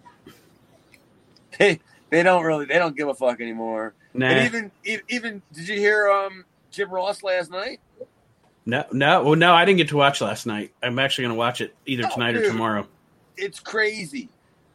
[1.58, 1.80] They
[2.10, 5.76] they don't really they don't give a fuck anymore." nah, And even even did you
[5.76, 7.80] hear um Jim Ross last night?
[8.66, 9.24] no, no.
[9.24, 10.72] Well, no, I didn't get to watch last night.
[10.82, 12.86] I'm actually going to watch it either tonight or tomorrow.
[13.36, 14.28] It's crazy.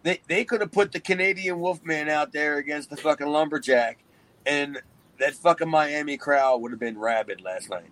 [0.04, 4.00] They they could have put the Canadian Wolfman out there against the fucking lumberjack,
[4.46, 4.80] and
[5.20, 7.90] that fucking Miami crowd would have been rabid last night.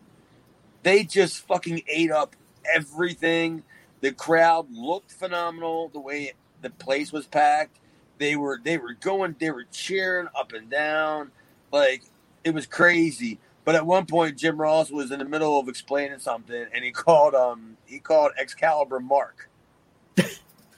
[0.84, 2.36] They just fucking ate up
[2.72, 3.64] everything.
[4.04, 5.90] The crowd looked phenomenal.
[5.90, 7.80] The way the place was packed,
[8.20, 11.32] they were they were going, they were cheering up and down,
[11.72, 12.04] like
[12.44, 13.40] it was crazy.
[13.66, 16.92] But at one point, Jim Ross was in the middle of explaining something, and he
[16.94, 19.50] called um he called Excalibur Mark.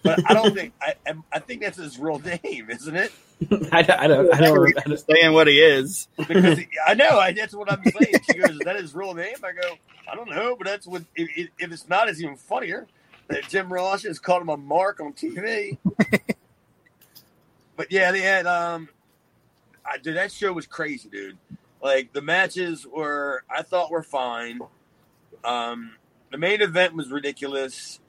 [0.04, 3.12] But I don't think I I- think that's his real name, isn't it?
[3.72, 4.34] I, don't- I don't.
[4.36, 4.90] I don't.
[4.90, 6.08] I what he is.
[6.16, 8.14] Because he- I know I, that's what I'm saying.
[8.30, 9.76] She goes, "Is that his real name?" I go,
[10.08, 11.02] "I don't know, but that's what.
[11.16, 12.88] If, if- if it's not, it's even funnier
[13.28, 15.78] that Jim Ross just called him a mark on TV."
[17.76, 18.90] but yeah, they had um,
[19.86, 21.38] I, dude, that show was crazy, dude.
[21.82, 24.60] Like the matches were, I thought were fine.
[25.44, 25.96] Um,
[26.32, 28.00] the main event was ridiculous.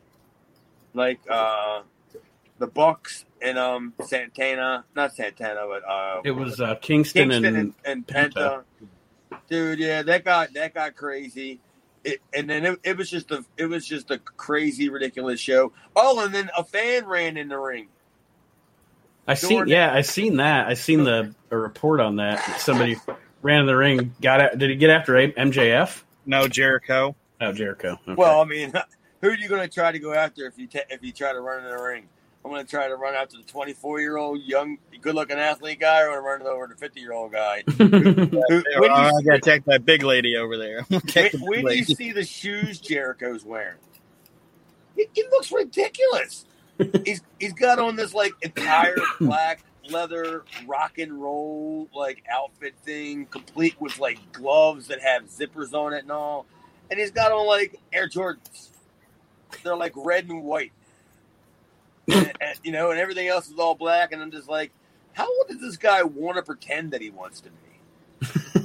[0.95, 1.83] Like uh,
[2.59, 7.75] the Bucks and um Santana, not Santana, but uh, it was uh, Kingston, Kingston and,
[7.85, 8.63] and, and Penta.
[9.49, 11.61] Dude, yeah, that got that got crazy.
[12.07, 15.73] It, and then it, it was just a it was just a crazy, ridiculous show.
[15.97, 17.89] Oh, and then a fan ran in the ring.
[19.27, 19.67] I seen.
[19.67, 20.69] Yeah, I seen that.
[20.69, 22.61] I seen the a report on that.
[22.61, 22.97] Somebody
[23.43, 24.15] ran in the ring.
[24.21, 26.03] Got out, did he get after A- MJF?
[26.25, 27.17] No, Jericho.
[27.41, 27.99] Oh, Jericho.
[28.03, 28.15] Okay.
[28.15, 28.73] Well, I mean,
[29.21, 31.33] who are you going to try to go after if you ta if you try
[31.33, 32.09] to run in the ring?
[32.47, 35.81] I'm going to try to run after the 24 year old young, good looking athlete
[35.81, 37.65] guy, or I'm going to run over the 50 year old guy.
[37.77, 40.83] Who, when Oh, I gotta take that big lady over there.
[40.89, 43.79] when, the big when do you see the shoes Jericho's wearing?
[44.97, 46.45] It, it looks ridiculous.
[47.05, 53.27] he's he's got on this like entire black leather rock and roll like outfit thing,
[53.27, 56.47] complete with like gloves that have zippers on it and all,
[56.93, 58.69] and he's got on like Air Jordans.
[59.65, 60.73] They're like red and white,
[62.13, 64.13] and, and, you know, and everything else is all black.
[64.13, 64.73] And I'm just like,
[65.13, 67.67] how old does this guy want to pretend that he wants to be?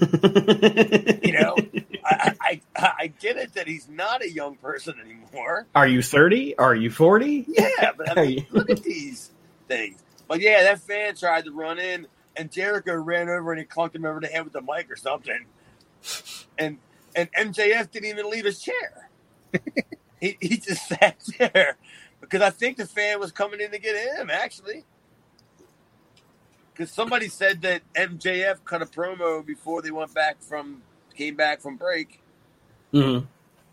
[1.23, 1.55] You know,
[2.03, 5.67] I, I I I get it that he's not a young person anymore.
[5.75, 6.57] Are you thirty?
[6.57, 7.45] Are you forty?
[7.47, 9.31] Yeah, but I mean, look at these
[9.67, 10.01] things.
[10.27, 13.95] But yeah, that fan tried to run in, and Jericho ran over and he clunked
[13.95, 15.45] him over the head with the mic or something.
[16.57, 16.77] And
[17.15, 19.09] and MJF didn't even leave his chair.
[20.19, 21.77] he he just sat there
[22.21, 24.85] because I think the fan was coming in to get him actually.
[26.71, 30.81] Because somebody said that MJF cut a promo before they went back from
[31.13, 32.21] came back from break
[32.93, 33.25] mm-hmm.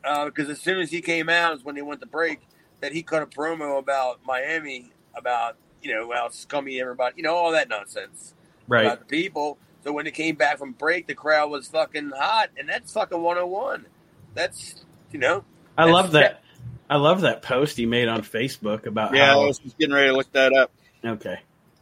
[0.04, 2.40] uh, because as soon as he came out is when they went to break
[2.80, 7.36] that he cut a promo about Miami about you know how scummy everybody you know
[7.36, 8.34] all that nonsense
[8.68, 8.84] Right.
[8.84, 9.58] about the people.
[9.82, 13.20] So when they came back from break, the crowd was fucking hot, and that's fucking
[13.20, 13.86] 101.
[14.34, 15.44] That's you know
[15.76, 16.42] I love that.
[16.90, 20.08] I love that post he made on Facebook about Yeah, I was just getting ready
[20.08, 20.70] to look that up.
[21.04, 21.40] Okay.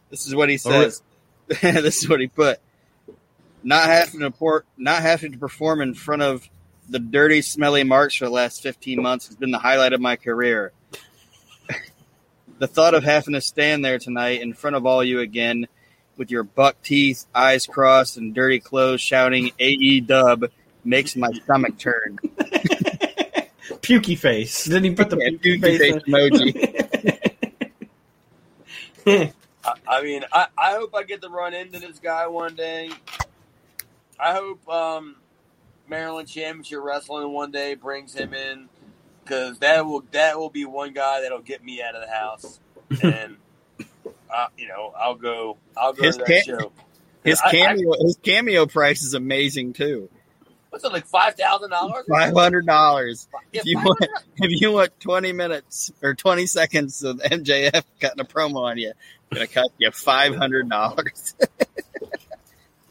[0.09, 0.91] This is what he really?
[0.91, 1.01] says.
[1.61, 2.59] this is what he put.
[3.63, 6.47] Not having to port, not having to perform in front of
[6.89, 10.15] the dirty, smelly marks for the last fifteen months has been the highlight of my
[10.15, 10.71] career.
[12.59, 15.67] the thought of having to stand there tonight in front of all you again
[16.17, 20.45] with your buck teeth, eyes crossed, and dirty clothes shouting AE dub
[20.83, 22.19] makes my stomach turn.
[23.81, 24.65] Pukey face.
[24.65, 25.79] Didn't he put the Yeah, pukey, pukey face?
[25.79, 27.73] face emoji.
[29.63, 32.89] I, I mean, I, I hope I get to run into this guy one day.
[34.19, 35.15] I hope um,
[35.87, 38.69] Maryland Championship Wrestling one day brings him in
[39.23, 42.59] because that will that will be one guy that'll get me out of the house,
[43.03, 43.37] and
[44.33, 46.71] uh, you know I'll go I'll go His to that ca- show.
[47.23, 50.09] His I- I- cameo, his cameo price is amazing too.
[50.77, 52.05] What's it like five thousand dollars?
[52.07, 53.27] Five hundred dollars.
[53.51, 53.99] If you want,
[54.37, 58.89] if you want twenty minutes or twenty seconds of MJF cutting a promo on you,
[59.31, 61.33] I'm gonna cut you five hundred dollars.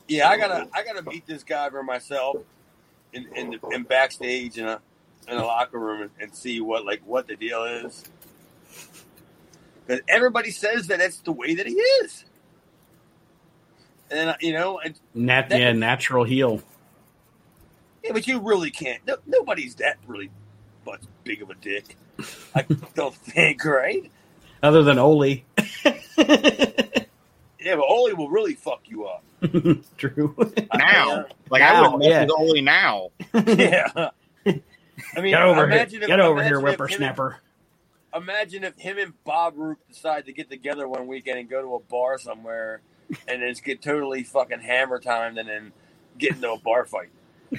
[0.08, 2.36] Yeah, I gotta I gotta meet this guy for myself
[3.12, 4.80] in in, the, in backstage in a
[5.26, 8.04] in a locker room and, and see what like what the deal is.
[9.84, 12.24] Because everybody says that that's the way that he is,
[14.12, 16.62] and you know, and Nat, yeah, natural heel.
[18.06, 19.04] Yeah, but you really can't.
[19.06, 20.30] No, nobody's that really
[20.86, 21.96] much big of a dick.
[22.54, 22.62] I
[22.94, 24.10] don't think, right?
[24.62, 25.44] Other than Oli.
[27.58, 29.24] Yeah, but Oli will really fuck you up.
[29.96, 30.36] True.
[30.72, 32.20] now, uh, like Now, I wouldn't mess yeah.
[32.22, 33.08] with Oli now.
[33.34, 34.10] yeah.
[34.46, 35.74] I mean, Get over here.
[35.74, 37.36] imagine if- Get over here, imagine if him and- whippersnapper.
[38.14, 41.74] imagine if him and Bob Roop decide to get together one weekend and go to
[41.74, 42.82] a bar somewhere
[43.26, 45.72] and just get totally fucking hammer timed and then
[46.18, 47.08] get into a bar fight.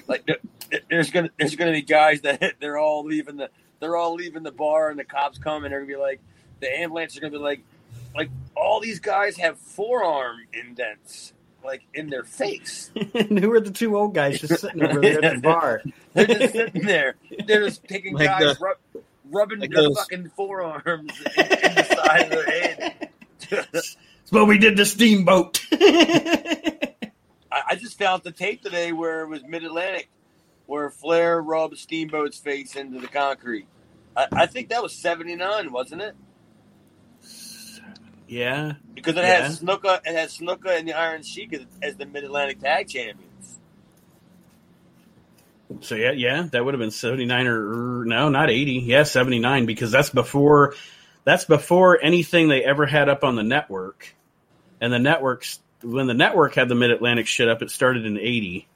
[0.07, 0.37] Like there-
[0.69, 4.43] there- there's gonna there's gonna be guys that they're all leaving the they're all leaving
[4.43, 6.19] the bar and the cops come and they're gonna be like
[6.59, 7.61] the ambulance are gonna be like
[8.15, 12.89] like all these guys have forearm indents like in their face.
[13.13, 15.81] and who are the two old guys just sitting over there at the bar?
[16.13, 17.15] They're just sitting there.
[17.45, 18.77] They're just taking Like guys the- rub,
[19.31, 23.09] rubbing like their fucking forearms in, in the side of their head.
[23.73, 25.59] It's what we did to Steamboat.
[27.57, 30.09] I, I just found the tape today where it was Mid Atlantic,
[30.65, 33.67] where Flair rubbed Steamboat's face into the concrete.
[34.15, 36.15] I, I think that was seventy nine, wasn't it?
[38.27, 38.73] yeah.
[38.93, 39.43] Because it Yeah.
[39.43, 42.87] had Snuka, it had Snuka and the Iron Sheik as, as the Mid Atlantic Tag
[42.87, 43.59] Champions.
[45.81, 48.73] So yeah, yeah, that would have been seventy nine or, or no, not eighty.
[48.73, 50.75] Yeah, seventy nine because that's before
[51.23, 54.13] that's before anything they ever had up on the network.
[54.79, 58.17] And the networks when the network had the Mid Atlantic shit up, it started in
[58.17, 58.67] eighty,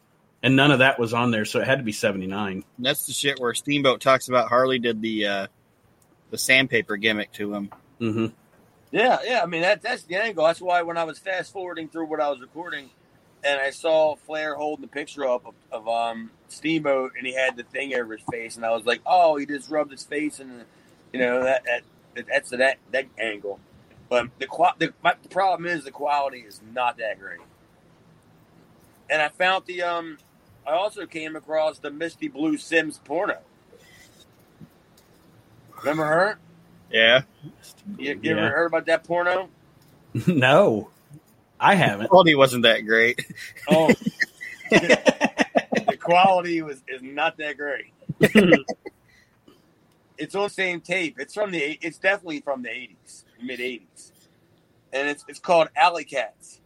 [0.43, 2.63] and none of that was on there, so it had to be seventy nine.
[2.79, 5.47] That's the shit where Steamboat talks about Harley did the uh,
[6.29, 7.69] the sandpaper gimmick to him.
[7.99, 8.27] Mm-hmm.
[8.91, 9.41] Yeah, yeah.
[9.41, 10.45] I mean that that's the angle.
[10.45, 12.89] That's why when I was fast forwarding through what I was recording,
[13.43, 17.55] and I saw Flair holding the picture up of, of um Steamboat, and he had
[17.55, 20.39] the thing over his face, and I was like, oh, he just rubbed his face,
[20.39, 20.65] and
[21.13, 21.63] you know that
[22.15, 23.59] that that's that that angle.
[24.11, 27.39] But the qua- the, my, problem is the quality is not that great.
[29.09, 30.17] And I found the um,
[30.67, 33.37] I also came across the Misty Blue Simmes porno.
[35.79, 36.37] Remember her?
[36.91, 37.21] Yeah,
[37.97, 38.47] You, you Yeah.
[38.47, 39.47] ever heard about that porno?
[40.27, 40.89] no,
[41.57, 42.09] I haven't.
[42.09, 43.25] quality wasn't that great.
[43.69, 43.95] Oh,
[44.71, 47.93] the quality was is not that great.
[50.17, 51.17] it's on the same tape.
[51.17, 51.79] It's from the.
[51.81, 54.13] It's definitely from the eighties, mid eighties,
[54.93, 56.61] and it's it's called Alley Cats.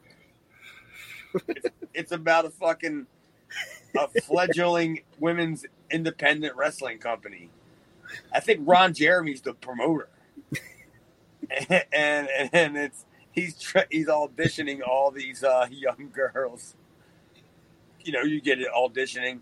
[1.56, 3.08] It's, it's about a fucking
[3.98, 7.50] a fledgling women's independent wrestling company.
[8.34, 10.10] I think Ron Jeremy's the promoter,
[11.70, 16.76] and and, and it's he's tr- he's auditioning all these uh, young girls.
[18.02, 19.40] You know, you get it auditioning,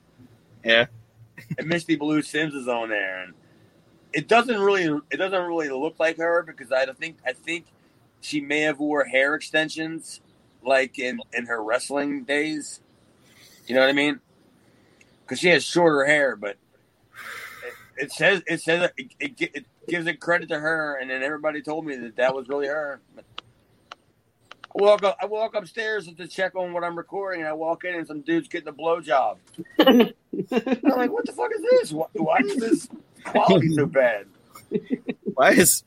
[0.63, 0.87] Yeah,
[1.57, 3.33] and Misty Blue Simmes is on there, and
[4.13, 7.65] it doesn't really it doesn't really look like her because I think I think
[8.21, 10.21] she may have wore hair extensions
[10.63, 12.79] like in in her wrestling days.
[13.67, 14.19] You know what I mean?
[15.21, 16.57] Because she has shorter hair, but
[17.97, 21.23] it, it says it says it, it, it gives it credit to her, and then
[21.23, 23.01] everybody told me that that was really her.
[23.17, 27.83] I walk up, I walk upstairs to check on what I'm recording, and I walk
[27.83, 29.37] in, and some dude's getting a blowjob.
[29.79, 30.13] I'm
[30.97, 31.91] like, what the fuck is this?
[31.91, 32.89] Why, why is this
[33.25, 34.27] quality so bad?
[35.33, 35.83] why is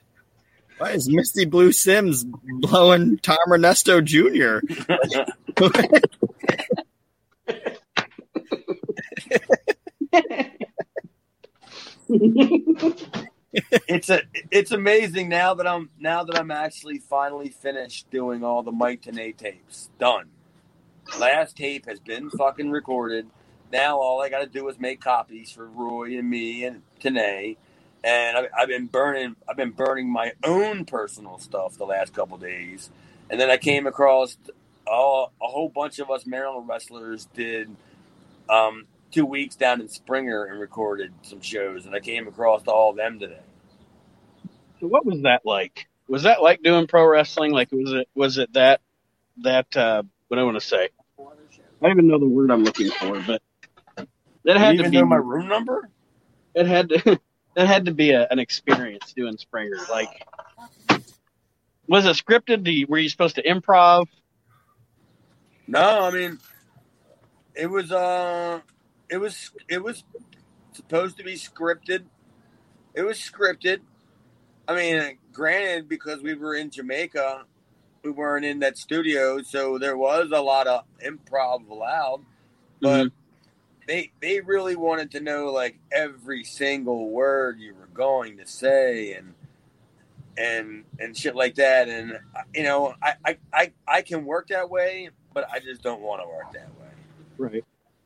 [0.78, 2.24] why is Misty Blue Simmes
[2.60, 4.60] blowing Tom Ernesto Jr.?
[13.88, 18.62] it's a it's amazing now that I'm now that I'm actually finally finished doing all
[18.62, 19.90] the Mike Tenay tapes.
[19.98, 20.28] Done.
[21.18, 23.28] Last tape has been fucking recorded.
[23.72, 27.56] Now all I got to do is make copies for Roy and me and Tenay,
[28.04, 29.36] and I've, I've been burning.
[29.48, 32.90] I've been burning my own personal stuff the last couple days,
[33.28, 34.36] and then I came across
[34.86, 37.74] all, a whole bunch of us Maryland wrestlers did
[38.48, 42.90] um, two weeks down in Springer and recorded some shows, and I came across all
[42.90, 43.40] of them today.
[44.80, 45.88] So what was that like?
[46.08, 47.50] Was that like doing pro wrestling?
[47.52, 48.80] Like was it was it that
[49.38, 50.88] that uh, what I want to say?
[51.18, 53.42] I don't even know the word I'm looking for, but
[54.46, 55.90] that had you to even be my room number?
[56.56, 57.20] it had to
[57.54, 59.76] that had to be a, an experience doing Springer.
[59.88, 60.26] Like,
[61.86, 62.64] was it scripted?
[62.64, 64.06] Do you, were you supposed to improv?
[65.68, 66.38] No, I mean,
[67.54, 68.60] it was uh,
[69.08, 70.02] it was it was
[70.72, 72.04] supposed to be scripted.
[72.94, 73.80] It was scripted.
[74.66, 77.44] I mean, granted, because we were in Jamaica,
[78.02, 82.22] we weren't in that studio, so there was a lot of improv allowed.
[82.80, 83.12] But
[83.86, 89.14] they they really wanted to know like every single word you were going to say
[89.14, 89.34] and
[90.38, 91.88] and and shit like that.
[91.88, 92.18] And
[92.54, 96.22] you know, I I I, I can work that way, but I just don't want
[96.22, 96.88] to work that way
[97.38, 97.64] Right.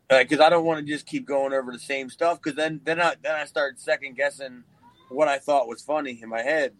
[0.08, 2.40] because I don't want to just keep going over the same stuff.
[2.42, 4.64] Because then, then I then I start second guessing
[5.08, 6.74] what I thought was funny in my head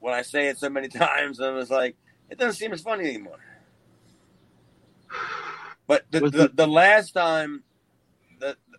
[0.00, 1.96] when I say it so many times, and it's like
[2.30, 3.40] it doesn't seem as funny anymore.
[5.86, 7.64] But the the, the last time,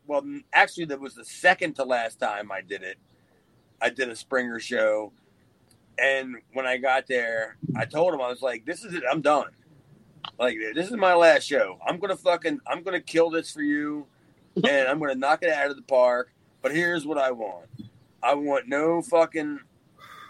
[0.07, 2.97] well, actually, that was the second to last time I did it.
[3.81, 5.11] I did a Springer show,
[5.99, 9.03] and when I got there, I told him I was like, "This is it.
[9.09, 9.51] I'm done."
[10.39, 11.79] Like this is my last show.
[11.85, 14.07] I'm gonna fucking I'm gonna kill this for you,
[14.55, 16.33] and I'm gonna knock it out of the park.
[16.61, 17.67] But here's what I want.
[18.23, 19.59] I want no fucking.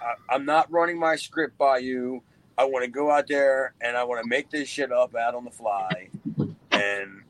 [0.01, 2.21] I, I'm not running my script by you.
[2.57, 5.35] I want to go out there and I want to make this shit up out
[5.35, 6.09] on the fly,
[6.71, 7.21] and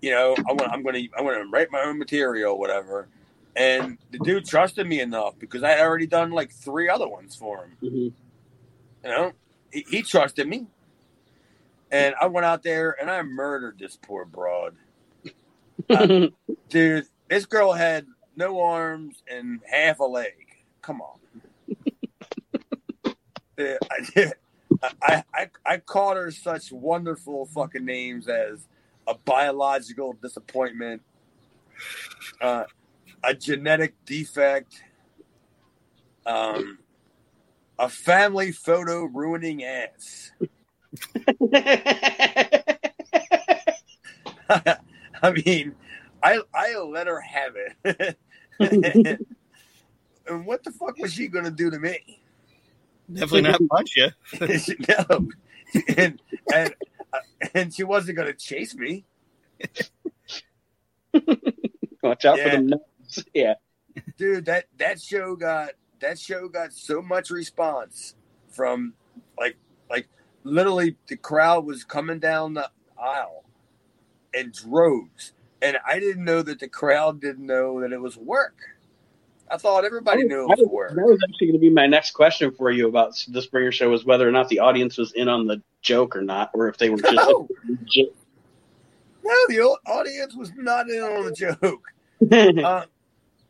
[0.00, 3.08] you know I want I'm gonna I'm gonna write my own material, whatever.
[3.56, 7.34] And the dude trusted me enough because I had already done like three other ones
[7.34, 7.76] for him.
[7.82, 8.12] Mhm.
[9.04, 9.32] You know,
[9.72, 10.66] he, he trusted me.
[11.90, 14.76] And I went out there and I murdered this poor broad.
[15.88, 16.28] Uh,
[16.68, 20.46] dude, this girl had no arms and half a leg.
[20.82, 21.18] Come on.
[23.58, 24.32] I,
[25.02, 28.66] I, I, I called her such wonderful fucking names as
[29.10, 31.02] a biological disappointment,
[32.40, 32.64] uh,
[33.24, 34.84] a genetic defect,
[36.24, 36.78] um,
[37.78, 40.30] a family photo ruining ass.
[45.22, 45.74] I mean,
[46.22, 48.16] I I let her have it.
[50.28, 52.20] and what the fuck was she gonna do to me?
[53.12, 54.10] Definitely not punch you.
[54.88, 55.28] no,
[55.96, 56.22] and
[56.54, 56.74] and
[57.54, 59.04] and she wasn't gonna chase me.
[62.02, 62.50] Watch out Yeah.
[62.50, 63.24] for the nuts.
[63.34, 63.54] Yeah.
[64.16, 68.14] dude that that show got that show got so much response
[68.50, 68.94] from
[69.38, 69.56] like
[69.90, 70.08] like
[70.44, 73.44] literally the crowd was coming down the aisle
[74.32, 78.76] in droves and i didn't know that the crowd didn't know that it was work
[79.50, 82.50] i thought everybody knew it was that was actually going to be my next question
[82.52, 85.46] for you about the Springer Show was whether or not the audience was in on
[85.46, 87.14] the joke or not, or if they were just.
[87.14, 87.48] no,
[89.24, 91.84] no the audience was not in on the joke
[92.64, 92.84] uh,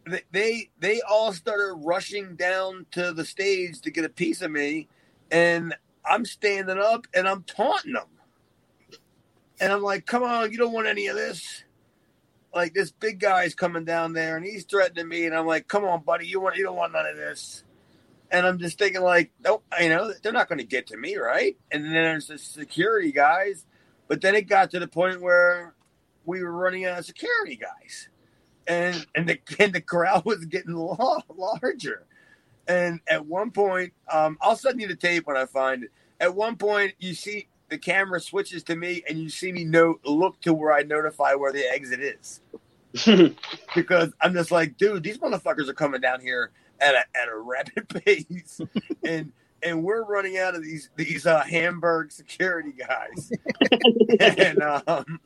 [0.07, 4.51] they, they they all started rushing down to the stage to get a piece of
[4.51, 4.89] me,
[5.31, 5.75] and
[6.05, 8.09] I'm standing up and I'm taunting them,
[9.61, 11.65] and I'm like, "Come on, you don't want any of this."
[12.55, 15.85] Like this big guy's coming down there and he's threatening me, and I'm like, "Come
[15.85, 17.65] on, buddy, you want you don't want none of this."
[18.33, 21.17] And I'm just thinking, like, nope, you know, they're not going to get to me,
[21.17, 21.57] right?
[21.73, 23.67] And then there's the security guys,
[24.07, 25.75] but then it got to the point where
[26.25, 28.09] we were running out of security guys
[28.71, 32.07] and and the and the crowd was getting la- larger.
[32.69, 35.91] And at one point, um, I'll send you the tape when I find it.
[36.21, 40.01] At one point, you see the camera switches to me, and you see me note
[40.05, 42.41] look to where I notify where the exit is
[43.75, 46.51] because I'm just like, dude, these motherfuckers are coming down here
[46.81, 48.61] at a at a rapid pace,
[49.05, 53.31] and and we're running out of these these uh, Hamburg security guys,
[54.21, 55.21] and um,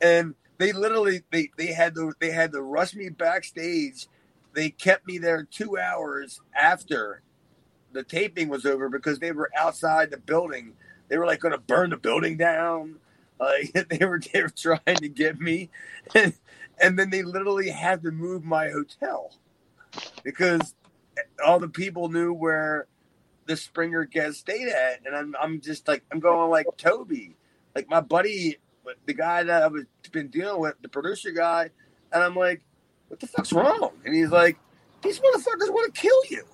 [0.00, 4.06] and they literally they they had to they had to rush me backstage.
[4.54, 7.22] They kept me there two hours after
[7.92, 10.74] the taping was over because they were outside the building.
[11.08, 12.96] They were like going to burn the building down.
[13.40, 15.70] Like they were they were trying to get me,
[16.14, 16.34] and,
[16.80, 19.32] and then they literally had to move my hotel
[20.22, 20.74] because
[21.44, 22.86] all the people knew where
[23.46, 27.36] the Springer guest stayed at, and I'm I'm just like I'm going like Toby,
[27.74, 28.58] like my buddy,
[29.06, 29.74] the guy that I've
[30.12, 31.70] been dealing with, the producer guy,
[32.12, 32.62] and I'm like,
[33.08, 33.92] what the fuck's wrong?
[34.04, 34.58] And he's like,
[35.02, 36.44] these motherfuckers want to kill you.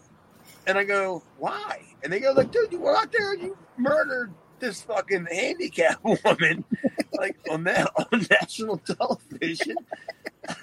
[0.67, 1.83] And I go, why?
[2.03, 4.33] And they go, like, dude, you went out there and you murdered
[4.65, 6.65] this fucking handicap woman,
[7.13, 9.77] like on that on national television,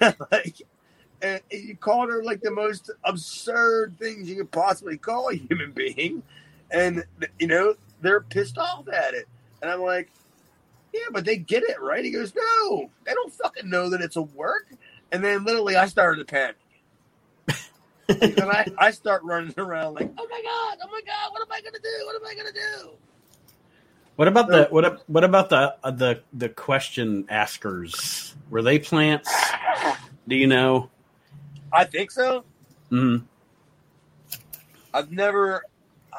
[0.30, 0.62] like,
[1.22, 5.70] and you called her like the most absurd things you could possibly call a human
[5.72, 6.22] being,
[6.70, 7.04] and
[7.38, 9.28] you know they're pissed off at it,
[9.62, 10.10] and I'm like,
[10.92, 12.04] yeah, but they get it right.
[12.04, 14.66] He goes, no, they don't fucking know that it's a work,
[15.12, 16.56] and then literally I started to panic.
[18.08, 21.52] and I, I start running around like, oh my god, oh my god, what am
[21.52, 22.06] I gonna do?
[22.06, 22.90] What am I gonna do?
[24.16, 25.02] What about the what?
[25.08, 28.34] What about the uh, the the question askers?
[28.50, 29.32] Were they plants?
[30.28, 30.90] Do you know?
[31.72, 32.44] I think so.
[32.90, 33.24] Mm,
[34.92, 35.64] I've never,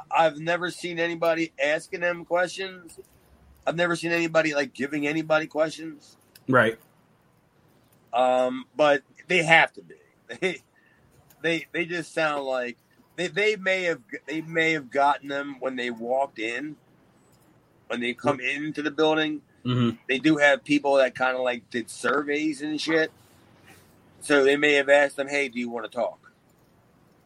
[0.09, 2.99] I've never seen anybody asking them questions.
[3.65, 6.17] I've never seen anybody like giving anybody questions.
[6.47, 6.77] right.
[8.11, 9.95] Um, but they have to be.
[10.39, 10.61] They,
[11.41, 12.77] they, they just sound like
[13.15, 16.75] they, they may have they may have gotten them when they walked in.
[17.87, 21.69] When they come into the building, hmm they do have people that kind of like
[21.71, 23.11] did surveys and shit.
[24.21, 26.19] So they may have asked them, "Hey, do you want to talk?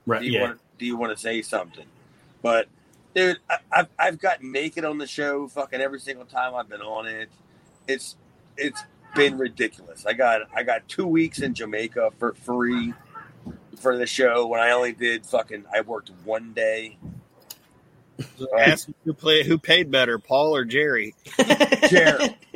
[0.05, 0.19] Right.
[0.21, 0.41] Do you Yeah.
[0.41, 1.87] want do you want to say something?"
[2.41, 2.67] But
[3.15, 6.81] dude, I, I've I've gotten naked on the show, fucking every single time I've been
[6.81, 7.29] on it.
[7.87, 8.15] It's
[8.57, 8.81] it's
[9.15, 10.05] been ridiculous.
[10.05, 12.93] I got I got two weeks in Jamaica for free
[13.79, 16.97] for the show when I only did fucking I worked one day.
[18.57, 21.15] Ask who play who paid better, Paul or Jerry.
[21.89, 22.37] Jerry.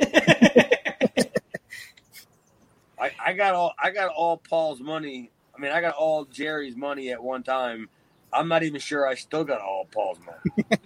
[3.02, 5.30] I, I got all I got all Paul's money.
[5.56, 7.88] I mean, I got all Jerry's money at one time.
[8.32, 10.64] I'm not even sure I still got all Paul's money.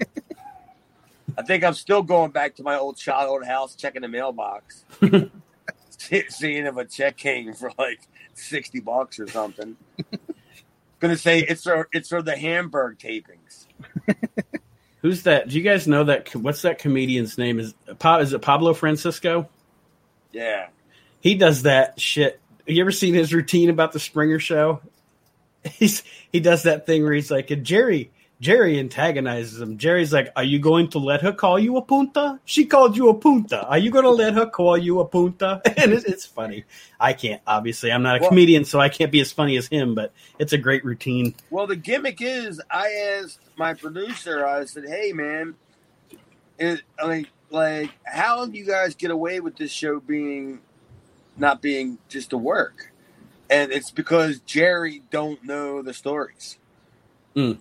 [1.39, 4.85] I think I'm still going back to my old childhood house, checking the mailbox,
[5.99, 8.01] see- seeing if a check came for like
[8.35, 9.77] sixty bucks or something.
[10.99, 13.67] Gonna say it's for it's for the Hamburg tapings.
[15.07, 15.47] Who's that?
[15.47, 16.35] Do you guys know that?
[16.35, 17.61] What's that comedian's name?
[17.61, 19.49] Is is it Pablo Francisco?
[20.33, 20.67] Yeah,
[21.21, 22.41] He does that shit.
[22.67, 24.81] You ever seen his routine about the Springer Show?
[25.75, 26.03] He's
[26.33, 29.79] he does that thing where he's like, and Jerry Jerry antagonizes him.
[29.79, 32.39] Jerry's like, "Are you going to let her call you a punta?
[32.45, 33.67] She called you a punta.
[33.67, 36.65] Are you going to let her call you a punta?" And it's, it's funny.
[37.01, 37.41] I can't.
[37.47, 39.95] Obviously, I'm not a Well- comedian, so I can't be as funny as him.
[39.95, 41.35] But it's a great routine.
[41.51, 42.91] Well, the gimmick is, I
[43.23, 44.47] asked my producer.
[44.47, 45.55] I said, "Hey, man,
[46.59, 50.61] it, I mean, like, how do you guys get away with this show being
[51.39, 52.93] not being just a work?"
[53.49, 56.59] And it's because Jerry don't know the stories.
[57.35, 57.59] Mm.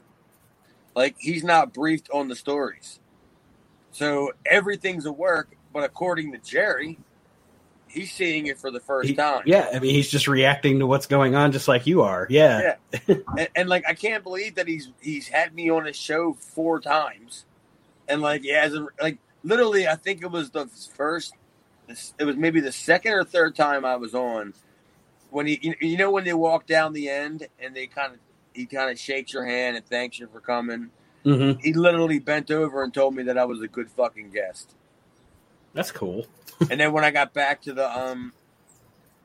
[0.95, 2.99] Like he's not briefed on the stories,
[3.91, 5.49] so everything's a work.
[5.73, 6.97] But according to Jerry,
[7.89, 9.43] he's seeing it for the first He- time.
[9.45, 12.27] yeah, I mean, he's just reacting to what's going on, just like you are.
[12.29, 12.75] Yeah,
[13.09, 16.79] and, and like I can't believe that he's he's had me on his show four
[16.79, 17.43] times,
[18.07, 19.87] and like he hasn't like literally.
[19.87, 21.33] I think it was the first.
[22.17, 24.53] It was maybe the second or third time I was on
[25.29, 28.19] when he you know when they walk down the end and they kind of
[28.55, 30.89] he kind of shakes your hand and thanks you for coming.
[31.23, 34.73] hmm He literally bent over and told me that I was a good fucking guest.
[35.73, 36.25] that's cool.
[36.69, 38.33] and then when I got back to the um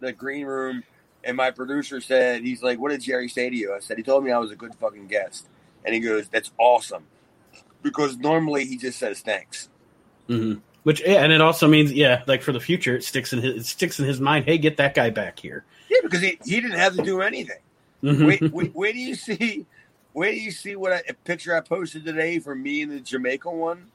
[0.01, 0.83] the green room
[1.23, 3.75] and my producer said he's like, What did Jerry say to you?
[3.75, 5.47] I said, He told me I was a good fucking guest.
[5.85, 7.05] And he goes, That's awesome.
[7.83, 9.69] Because normally he just says thanks.
[10.27, 13.41] hmm Which yeah, and it also means yeah, like for the future, it sticks in
[13.41, 14.45] his it sticks in his mind.
[14.47, 15.65] Hey, get that guy back here.
[15.91, 17.59] Yeah, because he, he didn't have to do anything.
[18.21, 19.67] Wait, wait, where do you see
[20.13, 23.01] where do you see what I, a picture I posted today for me and the
[23.01, 23.89] Jamaica one?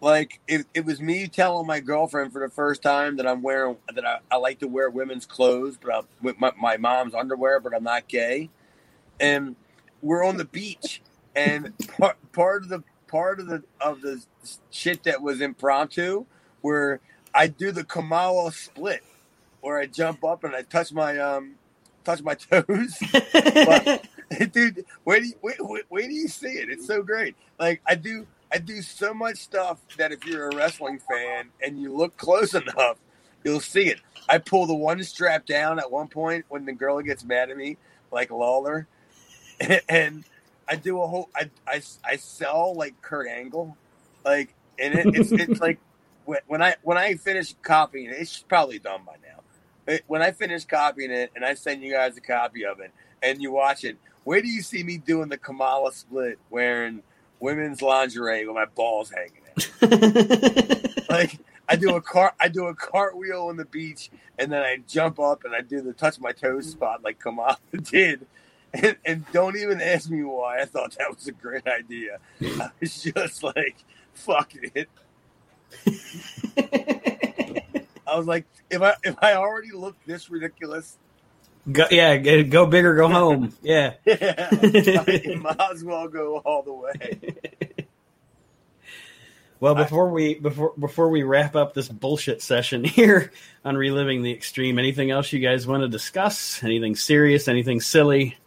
[0.00, 3.76] Like it, it was me telling my girlfriend for the first time that I'm wearing
[3.94, 7.60] that I, I like to wear women's clothes, but I'm with my, my mom's underwear,
[7.60, 8.50] but I'm not gay.
[9.20, 9.56] And
[10.02, 11.02] we're on the beach,
[11.36, 14.24] and part, part of the part of the of the
[14.70, 16.26] shit that was impromptu,
[16.62, 17.00] where
[17.34, 19.04] I do the Kamala split,
[19.60, 21.56] where I jump up and I touch my um
[22.04, 22.96] touch my toes.
[23.32, 24.06] But-
[24.52, 25.56] dude where do you where,
[25.88, 27.34] where, do you see it it's so great.
[27.58, 31.80] Like i do i do so much stuff that if you're a wrestling fan and
[31.80, 32.98] you look close enough
[33.44, 34.00] you'll see it.
[34.28, 37.56] I pull the one strap down at one point when the girl gets mad at
[37.56, 37.76] me
[38.12, 38.86] like lawler.
[39.88, 40.24] And
[40.68, 43.76] i do a whole i i, I sell like kurt angle
[44.24, 45.80] like and it, it's it's like
[46.24, 49.39] when, i when i finish copying it's probably done by now
[50.06, 53.40] when i finish copying it and i send you guys a copy of it and
[53.40, 57.02] you watch it where do you see me doing the Kamala split wearing
[57.40, 61.08] women's lingerie with my balls hanging out?
[61.08, 61.38] like
[61.68, 65.18] I do a car I do a cartwheel on the beach and then I jump
[65.18, 68.26] up and I do the touch my toes spot like Kamala did.
[68.72, 70.60] and, and don't even ask me why.
[70.60, 72.18] I thought that was a great idea.
[72.40, 73.76] I was just like,
[74.14, 74.88] fuck it.
[78.10, 80.98] I was like, if I if I already look this ridiculous,
[81.70, 83.52] Go, yeah, go big or go home.
[83.62, 83.94] Yeah.
[84.04, 87.76] yeah, I might as well go all the way.
[89.60, 93.30] Well, before we before before we wrap up this bullshit session here
[93.62, 96.62] on reliving the extreme, anything else you guys want to discuss?
[96.64, 97.46] Anything serious?
[97.46, 98.38] Anything silly?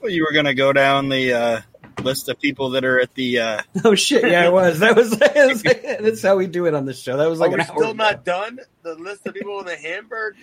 [0.00, 1.60] Well, you were going to go down the uh,
[2.02, 3.38] list of people that are at the.
[3.40, 4.24] Uh, Oh shit!
[4.24, 4.78] Yeah, it was.
[4.80, 5.10] That was.
[6.02, 7.16] that's how we do it on this show.
[7.16, 7.92] That was like Are an we hour still ago.
[7.92, 8.60] not done?
[8.82, 10.36] The list of people in the Hamburg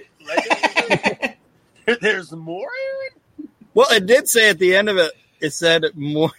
[2.01, 2.69] There's more,
[3.39, 3.49] Aaron.
[3.73, 5.11] well, it did say at the end of it.
[5.41, 6.31] It said more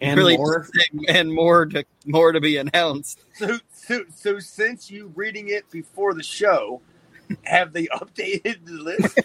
[0.00, 0.64] and really more.
[0.64, 3.20] say, and more to more to be announced.
[3.34, 6.80] So, so, so since you reading it before the show,
[7.42, 9.18] have they updated the list?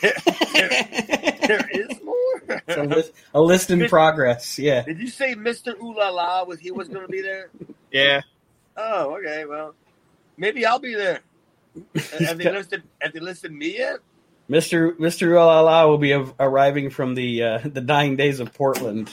[0.02, 2.62] there, there is more.
[2.68, 4.58] a, list, a list in progress.
[4.58, 4.82] Yeah.
[4.82, 5.78] Did you say Mr.
[5.80, 7.50] Ooh La La was he was going to be there?
[7.92, 8.22] Yeah,
[8.76, 9.44] Oh, okay.
[9.46, 9.74] Well,
[10.36, 11.20] maybe I'll be there.
[12.18, 12.82] Have they listed?
[13.00, 14.00] Have they listed me yet?
[14.50, 14.92] Mr.
[14.98, 15.28] Mr.
[15.28, 19.12] Ooh La La will be av- arriving from the uh, the dying days of Portland.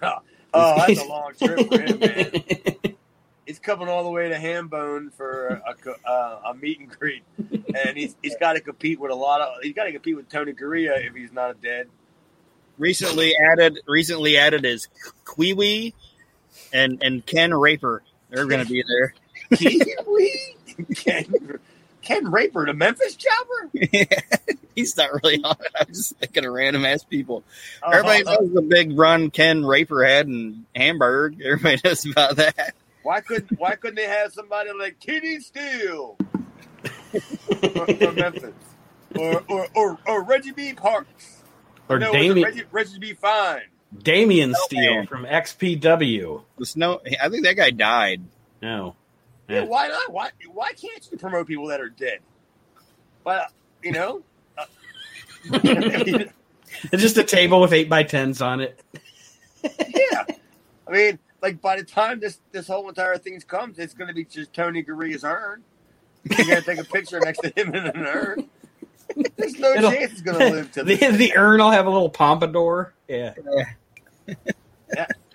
[0.52, 2.96] Oh, that's a long trip for him, man.
[3.46, 7.22] He's coming all the way to Hambone for a, co- uh, a meet and greet,
[7.76, 9.54] and he's he's got to compete with a lot of.
[9.62, 11.88] He's got to compete with Tony Garea if he's not dead.
[12.78, 14.88] recently added recently added is
[15.34, 15.94] Kiwi
[16.72, 18.02] and and Ken Raper.
[18.30, 19.14] They're going to be there.
[19.56, 20.56] Kiwi,
[20.94, 21.58] Ken,
[22.02, 23.70] Ken Raper, the Memphis Chopper.
[24.76, 25.72] He's not really on it.
[25.78, 27.42] I'm just thinking of random ass people.
[27.82, 31.40] Oh, Everybody knows the big run Ken Raper had in Hamburg.
[31.44, 32.74] Everybody knows about that.
[33.02, 36.16] why couldn't Why couldn't they have somebody like Kenny Steele
[37.10, 38.54] from, from Memphis,
[39.16, 40.72] or or, or or Reggie B.
[40.72, 41.42] Parks,
[41.88, 43.12] Or no, Damien, Reggie, Reggie B.
[43.14, 43.62] Fine.
[44.02, 45.06] Damian Oh, Steele man.
[45.06, 46.42] from XPW.
[46.58, 47.00] The snow.
[47.20, 48.22] I think that guy died.
[48.62, 48.94] No.
[49.48, 49.64] Yeah, Yeah.
[49.64, 50.12] why not?
[50.12, 52.20] Why why can't you promote people that are dead?
[53.24, 53.50] But
[53.82, 54.22] you know,
[54.56, 54.66] uh,
[56.92, 58.80] It's just a table with eight by tens on it.
[59.64, 60.24] yeah.
[60.86, 64.14] I mean, like by the time this this whole entire thing comes, it's going to
[64.14, 65.62] be just Tony Garea's urn.
[66.24, 68.48] You're going to take a picture next to him in an urn.
[69.36, 71.16] There's no It'll- chance he's to live to the, this.
[71.16, 72.92] the urn will have a little pompadour.
[73.08, 73.34] Yeah.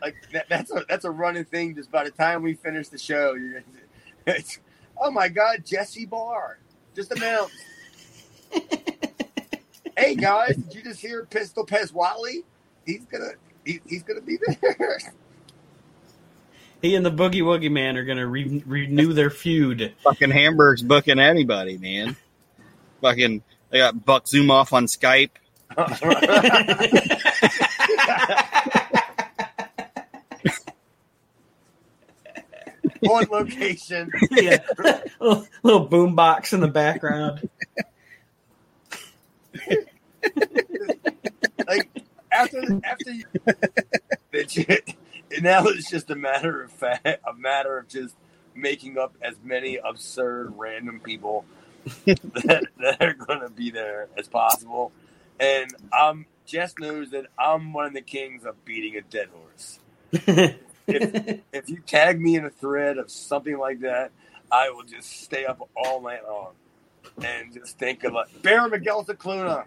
[0.02, 1.76] Like that, that's a that's a running thing.
[1.76, 4.36] Just by the time we finish the show, you're going to.
[4.38, 4.60] It's,
[5.02, 6.60] oh my God, Jesse Barr
[6.96, 7.56] just announced.
[9.98, 12.44] hey guys, did you just hear Pistol Pez Whatley?
[12.86, 13.32] He's gonna
[13.66, 15.00] he, he's gonna be there.
[16.82, 19.94] He and the Boogie Woogie Man are going to re- renew their feud.
[20.04, 22.16] Fucking Hamburg's booking anybody, man.
[23.02, 25.32] Fucking they got Buck Zumhofe on Skype.
[33.08, 34.10] On location.
[34.32, 34.58] yeah.
[35.20, 37.48] little, little boom box in the background.
[41.68, 41.90] like
[42.32, 43.26] after after you,
[45.42, 48.16] now it's just a matter of fact, a matter of just
[48.54, 51.46] making up as many absurd random people
[52.06, 54.92] that, that are going to be there as possible.
[55.40, 59.80] And um, Jess knows that I'm one of the kings of beating a dead horse.
[60.12, 60.56] If,
[61.54, 64.12] if you tag me in a thread of something like that,
[64.52, 66.54] I will just stay up all night long
[67.24, 69.66] and just think of like Baron Miguel Scicluna.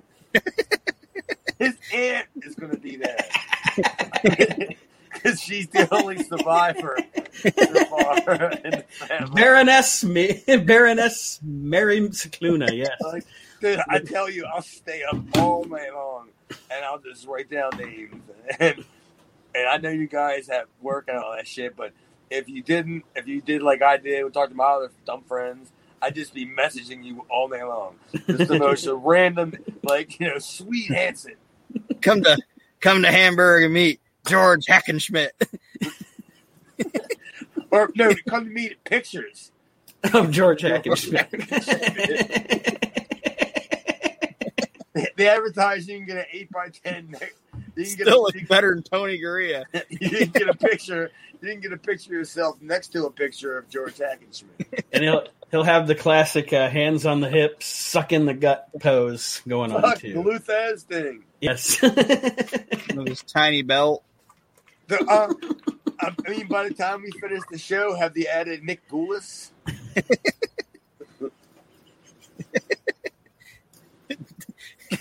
[1.59, 3.19] His aunt is going to be there
[5.23, 6.97] because she's the only survivor
[7.43, 8.85] so the.
[9.35, 12.97] Baroness, Ma- Baroness Mary Scicluna, yes.
[13.01, 13.25] Like,
[13.61, 17.71] dude, I tell you, I'll stay up all night long and I'll just write down
[17.77, 18.15] names.
[18.61, 18.83] And,
[19.55, 21.93] and I know you guys have work and all that shit, but
[22.31, 25.23] if you didn't, if you did like I did, we talked to my other dumb
[25.25, 27.97] friends, I'd just be messaging you all day long.
[28.27, 29.53] Just the most random,
[29.83, 31.35] like, you know, Swede Hanson.
[32.01, 32.39] Come to
[32.81, 35.31] come to Hamburg and meet George Hackenschmidt.
[37.71, 39.53] Or, no, come to me pictures.
[40.15, 41.31] Of George Hackenschmidt.
[45.17, 47.29] the advertising, you can get an 8 by 10 You can
[47.75, 49.65] get Still a, looks better than Tony Garea.
[49.91, 51.11] you didn't get a picture.
[51.41, 54.85] You didn't get a picture of yourself next to a picture of George Hackenschmidt.
[54.93, 58.69] and he'll he'll have the classic uh, hands on the hips, suck in the gut
[58.81, 60.23] pose going on Fuck the too.
[60.23, 61.25] Lou Thesz thing.
[61.41, 61.81] Yes.
[61.83, 64.05] With his tiny belt.
[64.89, 65.29] The, uh,
[66.01, 69.53] I I mean, by the time we finish the show, have they added Nick Gulas?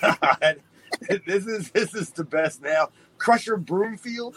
[0.02, 0.62] God,
[1.26, 2.90] this is this is the best now.
[3.18, 4.36] Crusher Broomfield.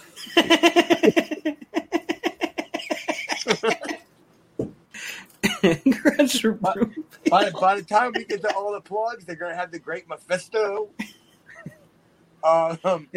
[5.92, 6.94] Crusher By, Broom.
[7.30, 10.08] by, by the time we get to all the plugs, they're gonna have the Great
[10.08, 10.90] Mephisto.
[12.44, 13.08] Um,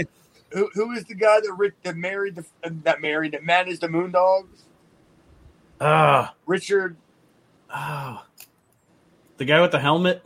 [0.53, 2.45] who, who is the guy that Rick that married the
[2.83, 4.63] that married that managed the Moondogs?
[5.81, 6.95] Ah, Richard.
[7.73, 8.23] oh.
[9.37, 10.23] The guy with the helmet?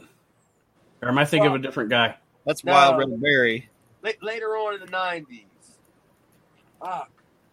[1.02, 2.16] Or am I thinking of a different guy?
[2.46, 2.74] That's No.
[2.74, 3.70] Wild Red Berry.
[4.22, 5.46] later on in the nineties.
[6.82, 7.08] Ah,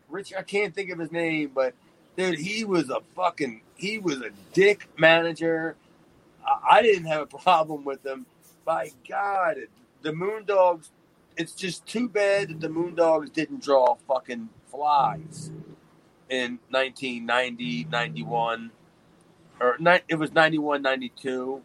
[0.08, 1.74] Rich, I can't think of his name, but
[2.16, 5.76] dude, he was a fucking he was a dick manager.
[6.46, 8.26] I, I didn't have a problem with him.
[8.64, 9.56] By God,
[10.02, 10.88] the Moondogs.
[11.36, 15.50] It's just too bad that the Moondogs didn't draw fucking flies
[16.28, 18.70] in 1990, 91.
[19.60, 21.62] Or ni- it was 91, 92.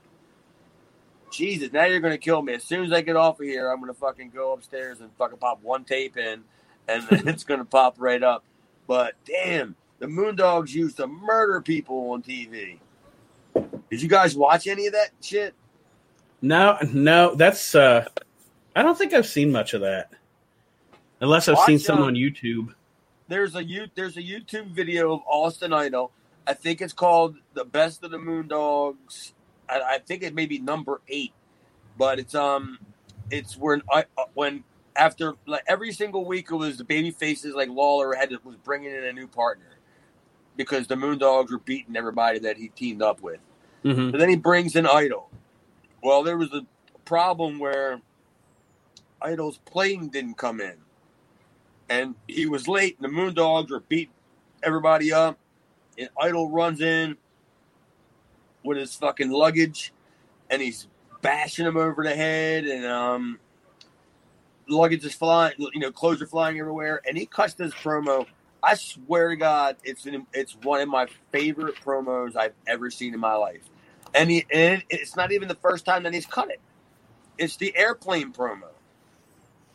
[1.31, 2.53] Jesus, now you're gonna kill me.
[2.53, 5.37] As soon as I get off of here, I'm gonna fucking go upstairs and fucking
[5.37, 6.43] pop one tape in,
[6.87, 8.43] and it's gonna pop right up.
[8.87, 12.79] But damn, the Moondogs used to murder people on TV.
[13.89, 15.53] Did you guys watch any of that shit?
[16.41, 18.05] No, no, that's uh
[18.79, 20.09] I don't think I've seen much of that.
[21.19, 22.73] Unless I've Watch, seen some um, on YouTube.
[23.27, 26.13] There's a you there's a YouTube video of Austin Idol.
[26.47, 29.33] I think it's called "The Best of the Moondogs."
[29.67, 31.33] I, I think it may be number eight,
[31.97, 32.79] but it's um,
[33.29, 34.63] it's when I uh, when
[34.95, 38.95] after like every single week it was the baby faces like Lawler had was bringing
[38.95, 39.75] in a new partner
[40.55, 43.41] because the Moondogs were beating everybody that he teamed up with.
[43.83, 45.29] But then he brings in Idol.
[46.01, 46.65] Well, there was a
[47.03, 47.99] problem where
[49.21, 50.75] Idol's plane didn't come in.
[51.89, 54.13] And he was late, and the Moondogs were beating
[54.63, 55.37] everybody up.
[55.97, 57.17] And Idol runs in
[58.63, 59.91] with his fucking luggage,
[60.49, 60.87] and he's
[61.21, 63.39] bashing him over the head, and um,
[64.67, 67.01] luggage is flying, you know, clothes are flying everywhere.
[67.07, 68.25] And he cuts this promo.
[68.61, 73.13] I swear to God, it's an, it's one of my favorite promos I've ever seen
[73.13, 73.61] in my life.
[74.13, 76.59] And, he, and it's not even the first time that he's cut it.
[77.37, 78.69] It's the airplane promo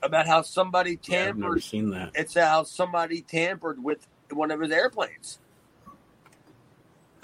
[0.04, 1.62] about how somebody Yeah, I've never tampered.
[1.62, 2.10] seen that.
[2.14, 5.38] it's how somebody tampered with one of his airplanes.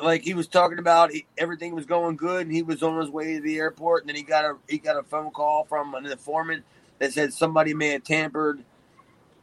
[0.03, 3.11] Like he was talking about, he, everything was going good, and he was on his
[3.11, 5.95] way to the airport, and then he got a he got a phone call from
[5.95, 6.64] an informant
[6.99, 8.64] that said somebody may have tampered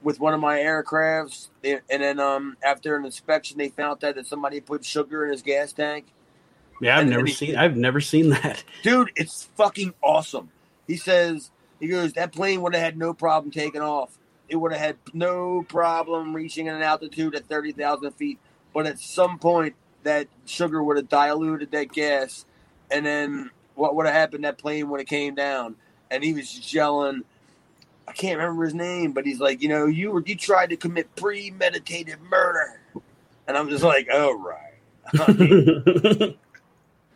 [0.01, 4.25] with one of my aircrafts, and then um, after an inspection, they found out that
[4.25, 6.05] somebody put sugar in his gas tank.
[6.81, 8.63] Yeah, I've and- never and he- seen I've never seen that.
[8.81, 10.49] dude, it's fucking awesome.
[10.87, 14.17] He says, he goes, that plane would have had no problem taking off.
[14.49, 18.39] It would have had no problem reaching an altitude at 30,000 feet.
[18.73, 22.45] But at some point, that sugar would have diluted that gas.
[22.89, 24.43] And then what would have happened?
[24.45, 25.75] That plane would have came down.
[26.09, 27.23] And he was just yelling,
[28.07, 30.77] I can't remember his name, but he's like, you know, you were, you tried to
[30.77, 32.79] commit premeditated murder.
[33.47, 34.63] And I'm just like, oh, right.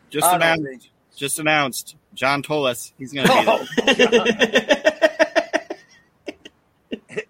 [0.10, 0.90] Just announced.
[1.16, 1.96] Just announced.
[2.14, 4.10] John told us he's going to be there.
[4.12, 4.38] Oh, God.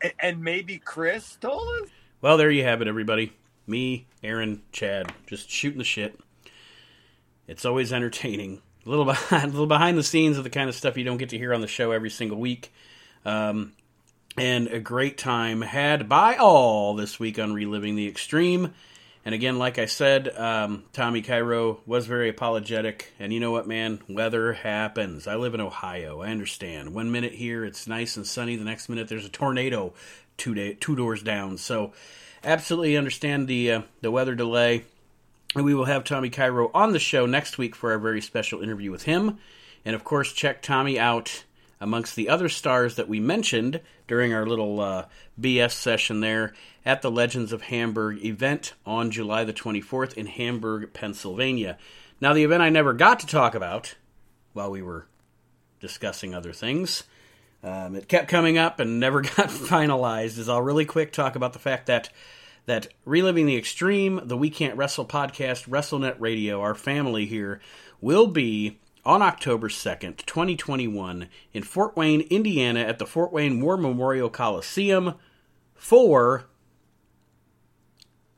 [0.20, 1.90] and maybe Chris told us.
[2.22, 3.34] well, there you have it, everybody.
[3.68, 6.20] Me, Aaron, Chad, just shooting the shit.
[7.48, 8.62] It's always entertaining.
[8.86, 11.18] A little behind, a little behind the scenes of the kind of stuff you don't
[11.18, 12.74] get to hear on the show every single week.
[13.26, 13.74] Um,
[14.38, 18.74] and a great time had by all this week on Reliving the Extreme.
[19.24, 23.14] And again, like I said, um, Tommy Cairo was very apologetic.
[23.20, 24.02] And you know what, man?
[24.10, 25.28] Weather happens.
[25.28, 26.22] I live in Ohio.
[26.22, 26.94] I understand.
[26.94, 28.56] One minute here, it's nice and sunny.
[28.56, 29.94] The next minute, there's a tornado
[30.38, 31.58] two day, two doors down.
[31.58, 31.94] So,
[32.44, 34.86] absolutely understand the uh, the weather delay.
[35.56, 38.62] And we will have Tommy Cairo on the show next week for our very special
[38.62, 39.38] interview with him.
[39.84, 41.44] And of course, check Tommy out
[41.82, 45.06] amongst the other stars that we mentioned during our little uh,
[45.40, 46.54] BS session there
[46.86, 51.78] at the Legends of Hamburg event on July the 24th in Hamburg, Pennsylvania.
[52.22, 53.96] Now, the event I never got to talk about
[54.54, 55.08] while we were
[55.80, 57.04] discussing other things.
[57.64, 60.38] Um, it kept coming up and never got finalized.
[60.38, 62.10] Is I'll really quick talk about the fact that
[62.68, 67.60] that reliving the extreme, the We Can't Wrestle podcast, WrestleNet Radio, our family here
[68.00, 73.78] will be on October 2nd, 2021, in Fort Wayne, Indiana, at the Fort Wayne War
[73.78, 75.16] Memorial Coliseum
[75.74, 76.46] for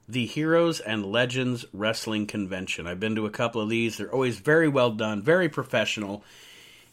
[0.08, 2.88] the Heroes and Legends Wrestling Convention.
[2.88, 3.98] I've been to a couple of these.
[3.98, 6.24] They're always very well done, very professional.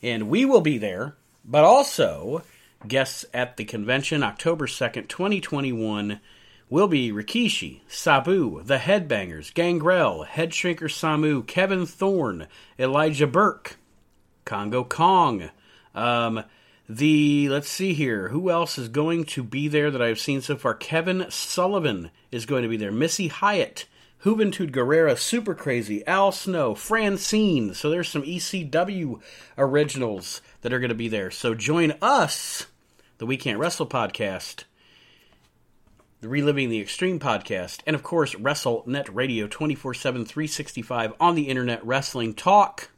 [0.03, 2.43] And we will be there, but also
[2.87, 6.21] guests at the convention October 2nd, 2021
[6.71, 12.47] will be Rikishi, Sabu, The Headbangers, Gangrel, Headshrinker Samu, Kevin Thorne,
[12.79, 13.77] Elijah Burke,
[14.45, 15.51] Congo Kong,
[15.97, 16.45] um,
[16.89, 20.57] The let's see here, who else is going to be there that I've seen so
[20.57, 20.75] far?
[20.75, 22.93] Kevin Sullivan is going to be there.
[22.93, 23.87] Missy Hyatt,
[24.25, 27.75] Juventud Guerrera, Super Crazy, Al Snow, Francine.
[27.75, 29.21] So there's some ECW
[29.59, 31.33] originals that are going to be there.
[31.33, 32.67] So join us,
[33.19, 34.65] the We Can't Wrestle podcast,
[36.21, 41.49] the Reliving the Extreme podcast, and of course WrestleNet Radio 24 7, 365 on the
[41.49, 42.91] internet wrestling talk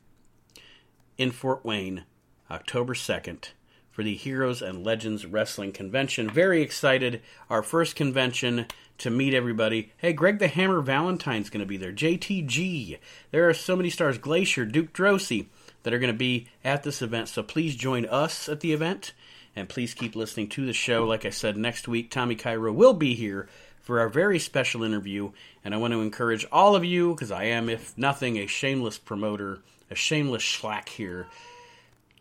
[1.16, 2.04] in Fort Wayne,
[2.50, 3.50] October 2nd
[3.92, 6.28] for the Heroes and Legends Wrestling Convention.
[6.28, 7.22] Very excited.
[7.48, 8.66] Our first convention
[8.98, 9.92] to meet everybody.
[9.98, 11.92] Hey, Greg the Hammer Valentine's going to be there.
[11.92, 12.98] JTG.
[13.30, 14.18] There are so many stars.
[14.18, 15.46] Glacier, Duke Droese
[15.84, 17.28] that are going to be at this event.
[17.28, 19.12] So please join us at the event.
[19.54, 21.04] And please keep listening to the show.
[21.04, 23.48] Like I said, next week, Tommy Cairo will be here
[23.80, 25.32] for our very special interview.
[25.64, 28.98] And I want to encourage all of you, because I am, if nothing, a shameless
[28.98, 31.26] promoter, a shameless schlack here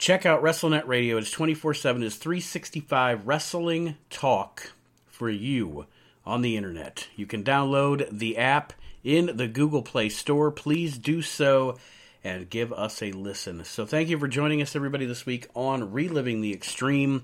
[0.02, 1.18] Check out WrestleNet Radio.
[1.18, 2.02] It's 24 7.
[2.02, 4.72] It's 365 wrestling talk
[5.06, 5.86] for you
[6.26, 7.08] on the internet.
[7.16, 8.74] You can download the app
[9.04, 10.50] in the Google Play Store.
[10.50, 11.78] Please do so
[12.24, 13.64] and give us a listen.
[13.64, 17.24] So, thank you for joining us, everybody, this week on Reliving the Extreme.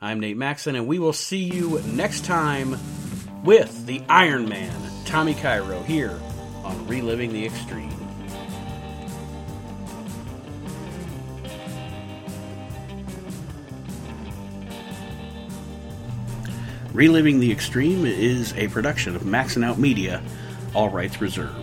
[0.00, 2.76] I'm Nate Maxon, and we will see you next time
[3.44, 4.74] with the Iron Man,
[5.04, 6.20] Tommy Cairo, here
[6.64, 7.90] on Reliving the Extreme.
[16.92, 20.22] Reliving the Extreme is a production of Maxing Out Media,
[20.74, 21.61] all rights reserved.